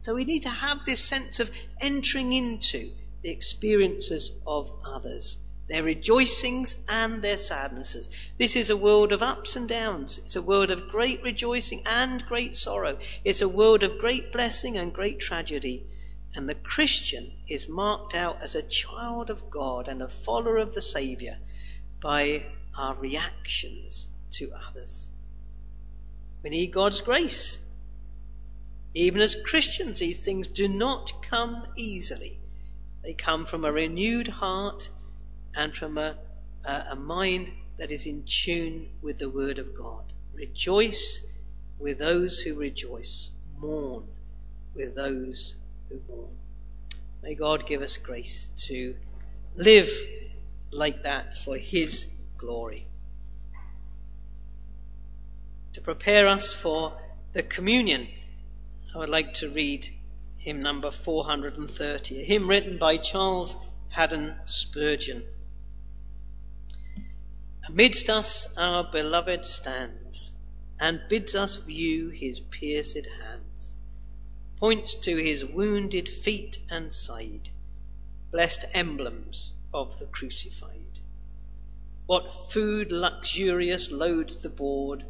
So 0.02 0.14
we 0.14 0.24
need 0.24 0.42
to 0.42 0.48
have 0.48 0.84
this 0.84 1.02
sense 1.02 1.40
of 1.40 1.50
entering 1.80 2.32
into 2.32 2.90
the 3.22 3.30
experiences 3.30 4.32
of 4.46 4.72
others, 4.84 5.38
their 5.68 5.82
rejoicings 5.82 6.76
and 6.88 7.22
their 7.22 7.36
sadnesses. 7.36 8.08
This 8.38 8.56
is 8.56 8.70
a 8.70 8.76
world 8.76 9.12
of 9.12 9.22
ups 9.22 9.56
and 9.56 9.68
downs. 9.68 10.18
It's 10.18 10.36
a 10.36 10.42
world 10.42 10.70
of 10.70 10.88
great 10.88 11.22
rejoicing 11.22 11.82
and 11.86 12.24
great 12.26 12.54
sorrow. 12.54 12.98
It's 13.24 13.40
a 13.40 13.48
world 13.48 13.82
of 13.82 13.98
great 13.98 14.32
blessing 14.32 14.76
and 14.78 14.92
great 14.92 15.18
tragedy. 15.18 15.84
And 16.34 16.48
the 16.48 16.54
Christian 16.54 17.32
is 17.48 17.68
marked 17.68 18.14
out 18.14 18.42
as 18.42 18.54
a 18.54 18.62
child 18.62 19.30
of 19.30 19.50
God 19.50 19.88
and 19.88 20.02
a 20.02 20.08
follower 20.08 20.58
of 20.58 20.74
the 20.74 20.82
Saviour 20.82 21.36
by 22.00 22.46
our 22.76 22.94
reactions 22.94 24.08
to 24.32 24.52
others. 24.52 25.08
We 26.42 26.50
need 26.50 26.72
God's 26.72 27.00
grace. 27.00 27.58
Even 28.94 29.20
as 29.20 29.34
Christians, 29.34 29.98
these 29.98 30.24
things 30.24 30.46
do 30.46 30.68
not 30.68 31.22
come 31.28 31.66
easily. 31.76 32.38
They 33.02 33.14
come 33.14 33.46
from 33.46 33.64
a 33.64 33.72
renewed 33.72 34.28
heart 34.28 34.88
and 35.54 35.74
from 35.74 35.98
a, 35.98 36.16
a, 36.64 36.84
a 36.90 36.96
mind 36.96 37.50
that 37.78 37.90
is 37.90 38.06
in 38.06 38.24
tune 38.24 38.88
with 39.02 39.18
the 39.18 39.30
Word 39.30 39.58
of 39.58 39.74
God. 39.74 40.04
Rejoice 40.34 41.20
with 41.78 41.98
those 41.98 42.40
who 42.40 42.54
rejoice. 42.54 43.30
Mourn 43.58 44.06
with 44.74 44.94
those 44.94 45.54
May 47.22 47.34
God 47.34 47.66
give 47.66 47.82
us 47.82 47.96
grace 47.96 48.48
to 48.68 48.96
live 49.54 49.90
like 50.70 51.02
that 51.02 51.36
for 51.36 51.56
His 51.56 52.06
glory. 52.36 52.86
To 55.74 55.80
prepare 55.80 56.28
us 56.28 56.52
for 56.52 56.96
the 57.32 57.42
communion, 57.42 58.08
I 58.94 58.98
would 58.98 59.08
like 59.08 59.34
to 59.34 59.48
read 59.50 59.88
hymn 60.38 60.58
number 60.58 60.90
430, 60.90 62.20
a 62.20 62.24
hymn 62.24 62.48
written 62.48 62.78
by 62.78 62.96
Charles 62.96 63.56
Haddon 63.88 64.34
Spurgeon. 64.46 65.24
Amidst 67.68 68.08
us 68.08 68.48
our 68.56 68.90
beloved 68.90 69.44
stands 69.44 70.32
and 70.80 71.00
bids 71.08 71.34
us 71.34 71.56
view 71.58 72.08
his 72.08 72.40
pierced 72.40 72.96
hands 72.96 73.27
points 74.58 74.94
to 74.96 75.16
his 75.16 75.44
wounded 75.44 76.08
feet 76.08 76.58
and 76.68 76.92
side, 76.92 77.48
blessed 78.30 78.64
emblems 78.74 79.52
of 79.72 79.98
the 79.98 80.06
crucified. 80.06 80.98
What 82.06 82.50
food 82.50 82.90
luxurious 82.90 83.92
loads 83.92 84.38
the 84.38 84.48
board, 84.48 85.04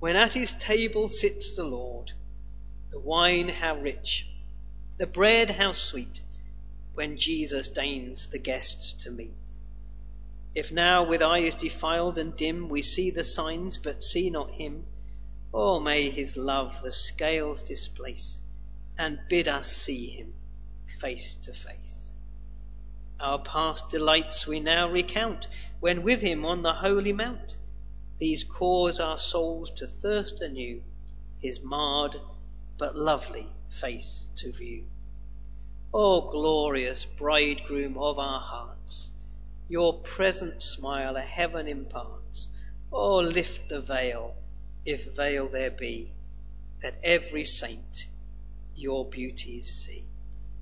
when 0.00 0.16
at 0.16 0.32
his 0.32 0.52
table 0.54 1.08
sits 1.08 1.54
the 1.54 1.64
Lord. 1.64 2.10
The 2.90 2.98
wine 2.98 3.48
how 3.48 3.76
rich, 3.76 4.26
the 4.98 5.06
bread 5.06 5.48
how 5.48 5.72
sweet, 5.72 6.20
when 6.94 7.16
Jesus 7.16 7.68
deigns 7.68 8.26
the 8.26 8.38
guests 8.38 8.94
to 9.04 9.10
meet. 9.10 9.30
If 10.54 10.72
now 10.72 11.04
with 11.04 11.22
eyes 11.22 11.54
defiled 11.54 12.18
and 12.18 12.36
dim 12.36 12.68
we 12.68 12.82
see 12.82 13.10
the 13.10 13.24
signs 13.24 13.78
but 13.78 14.02
see 14.02 14.28
not 14.28 14.50
him, 14.50 14.84
Oh, 15.54 15.80
may 15.80 16.08
his 16.08 16.38
love 16.38 16.80
the 16.80 16.90
scales 16.90 17.60
displace 17.60 18.40
and 18.96 19.18
bid 19.28 19.48
us 19.48 19.70
see 19.70 20.06
him 20.06 20.32
face 20.86 21.34
to 21.42 21.52
face. 21.52 22.16
Our 23.20 23.38
past 23.38 23.90
delights 23.90 24.46
we 24.46 24.60
now 24.60 24.88
recount 24.88 25.48
when 25.80 26.02
with 26.02 26.22
him 26.22 26.46
on 26.46 26.62
the 26.62 26.72
holy 26.72 27.12
mount. 27.12 27.56
These 28.18 28.44
cause 28.44 28.98
our 28.98 29.18
souls 29.18 29.70
to 29.76 29.86
thirst 29.86 30.40
anew, 30.40 30.82
his 31.38 31.60
marred 31.60 32.16
but 32.78 32.96
lovely 32.96 33.46
face 33.68 34.24
to 34.36 34.52
view. 34.52 34.86
O 35.92 36.30
glorious 36.30 37.04
bridegroom 37.04 37.98
of 37.98 38.18
our 38.18 38.40
hearts, 38.40 39.10
your 39.68 40.00
present 40.00 40.62
smile 40.62 41.16
a 41.16 41.20
heaven 41.20 41.68
imparts. 41.68 42.48
Oh, 42.90 43.18
lift 43.18 43.68
the 43.68 43.80
veil 43.80 44.34
if 44.84 45.14
veil 45.14 45.48
there 45.48 45.70
be, 45.70 46.10
that 46.82 46.94
every 47.04 47.44
saint 47.44 48.06
your 48.74 49.04
beauties 49.04 49.72
see. 49.72 50.04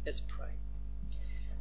Let's 0.04 0.20
pray. 0.20 0.54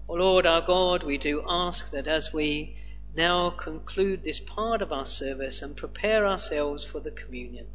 O 0.07 0.15
Lord 0.15 0.45
our 0.45 0.61
God, 0.61 1.03
we 1.03 1.17
do 1.17 1.43
ask 1.47 1.91
that 1.91 2.07
as 2.07 2.33
we 2.33 2.75
now 3.15 3.49
conclude 3.49 4.23
this 4.23 4.39
part 4.39 4.81
of 4.81 4.91
our 4.91 5.05
service 5.05 5.61
and 5.61 5.75
prepare 5.75 6.27
ourselves 6.27 6.83
for 6.83 6.99
the 6.99 7.11
communion, 7.11 7.67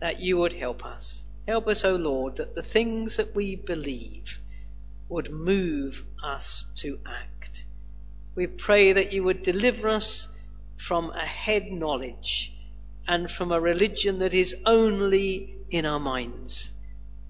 that 0.00 0.20
you 0.20 0.36
would 0.38 0.52
help 0.52 0.84
us. 0.84 1.24
Help 1.46 1.68
us, 1.68 1.84
O 1.84 1.96
Lord, 1.96 2.36
that 2.36 2.54
the 2.54 2.62
things 2.62 3.16
that 3.16 3.34
we 3.34 3.56
believe 3.56 4.40
would 5.08 5.30
move 5.30 6.04
us 6.22 6.66
to 6.76 6.98
act. 7.06 7.64
We 8.34 8.46
pray 8.48 8.94
that 8.94 9.12
you 9.12 9.22
would 9.24 9.42
deliver 9.42 9.88
us 9.88 10.28
from 10.76 11.10
a 11.10 11.24
head 11.24 11.70
knowledge 11.70 12.52
and 13.08 13.30
from 13.30 13.52
a 13.52 13.60
religion 13.60 14.18
that 14.18 14.34
is 14.34 14.56
only 14.64 15.56
in 15.70 15.86
our 15.86 16.00
minds. 16.00 16.72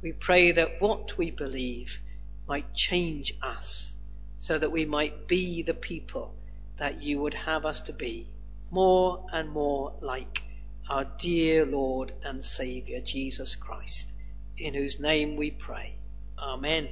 We 0.02 0.12
pray 0.12 0.52
that 0.52 0.80
what 0.80 1.16
we 1.18 1.30
believe 1.30 2.00
might 2.46 2.74
change 2.74 3.34
us 3.42 3.94
so 4.38 4.58
that 4.58 4.72
we 4.72 4.84
might 4.84 5.26
be 5.26 5.62
the 5.62 5.74
people 5.74 6.34
that 6.78 7.02
you 7.02 7.20
would 7.20 7.34
have 7.34 7.64
us 7.64 7.80
to 7.80 7.92
be, 7.92 8.28
more 8.70 9.26
and 9.32 9.50
more 9.50 9.94
like 10.00 10.42
our 10.88 11.04
dear 11.18 11.66
Lord 11.66 12.12
and 12.24 12.44
Saviour 12.44 13.00
Jesus 13.00 13.56
Christ, 13.56 14.12
in 14.58 14.74
whose 14.74 15.00
name 15.00 15.36
we 15.36 15.50
pray. 15.50 15.96
Amen. 16.38 16.88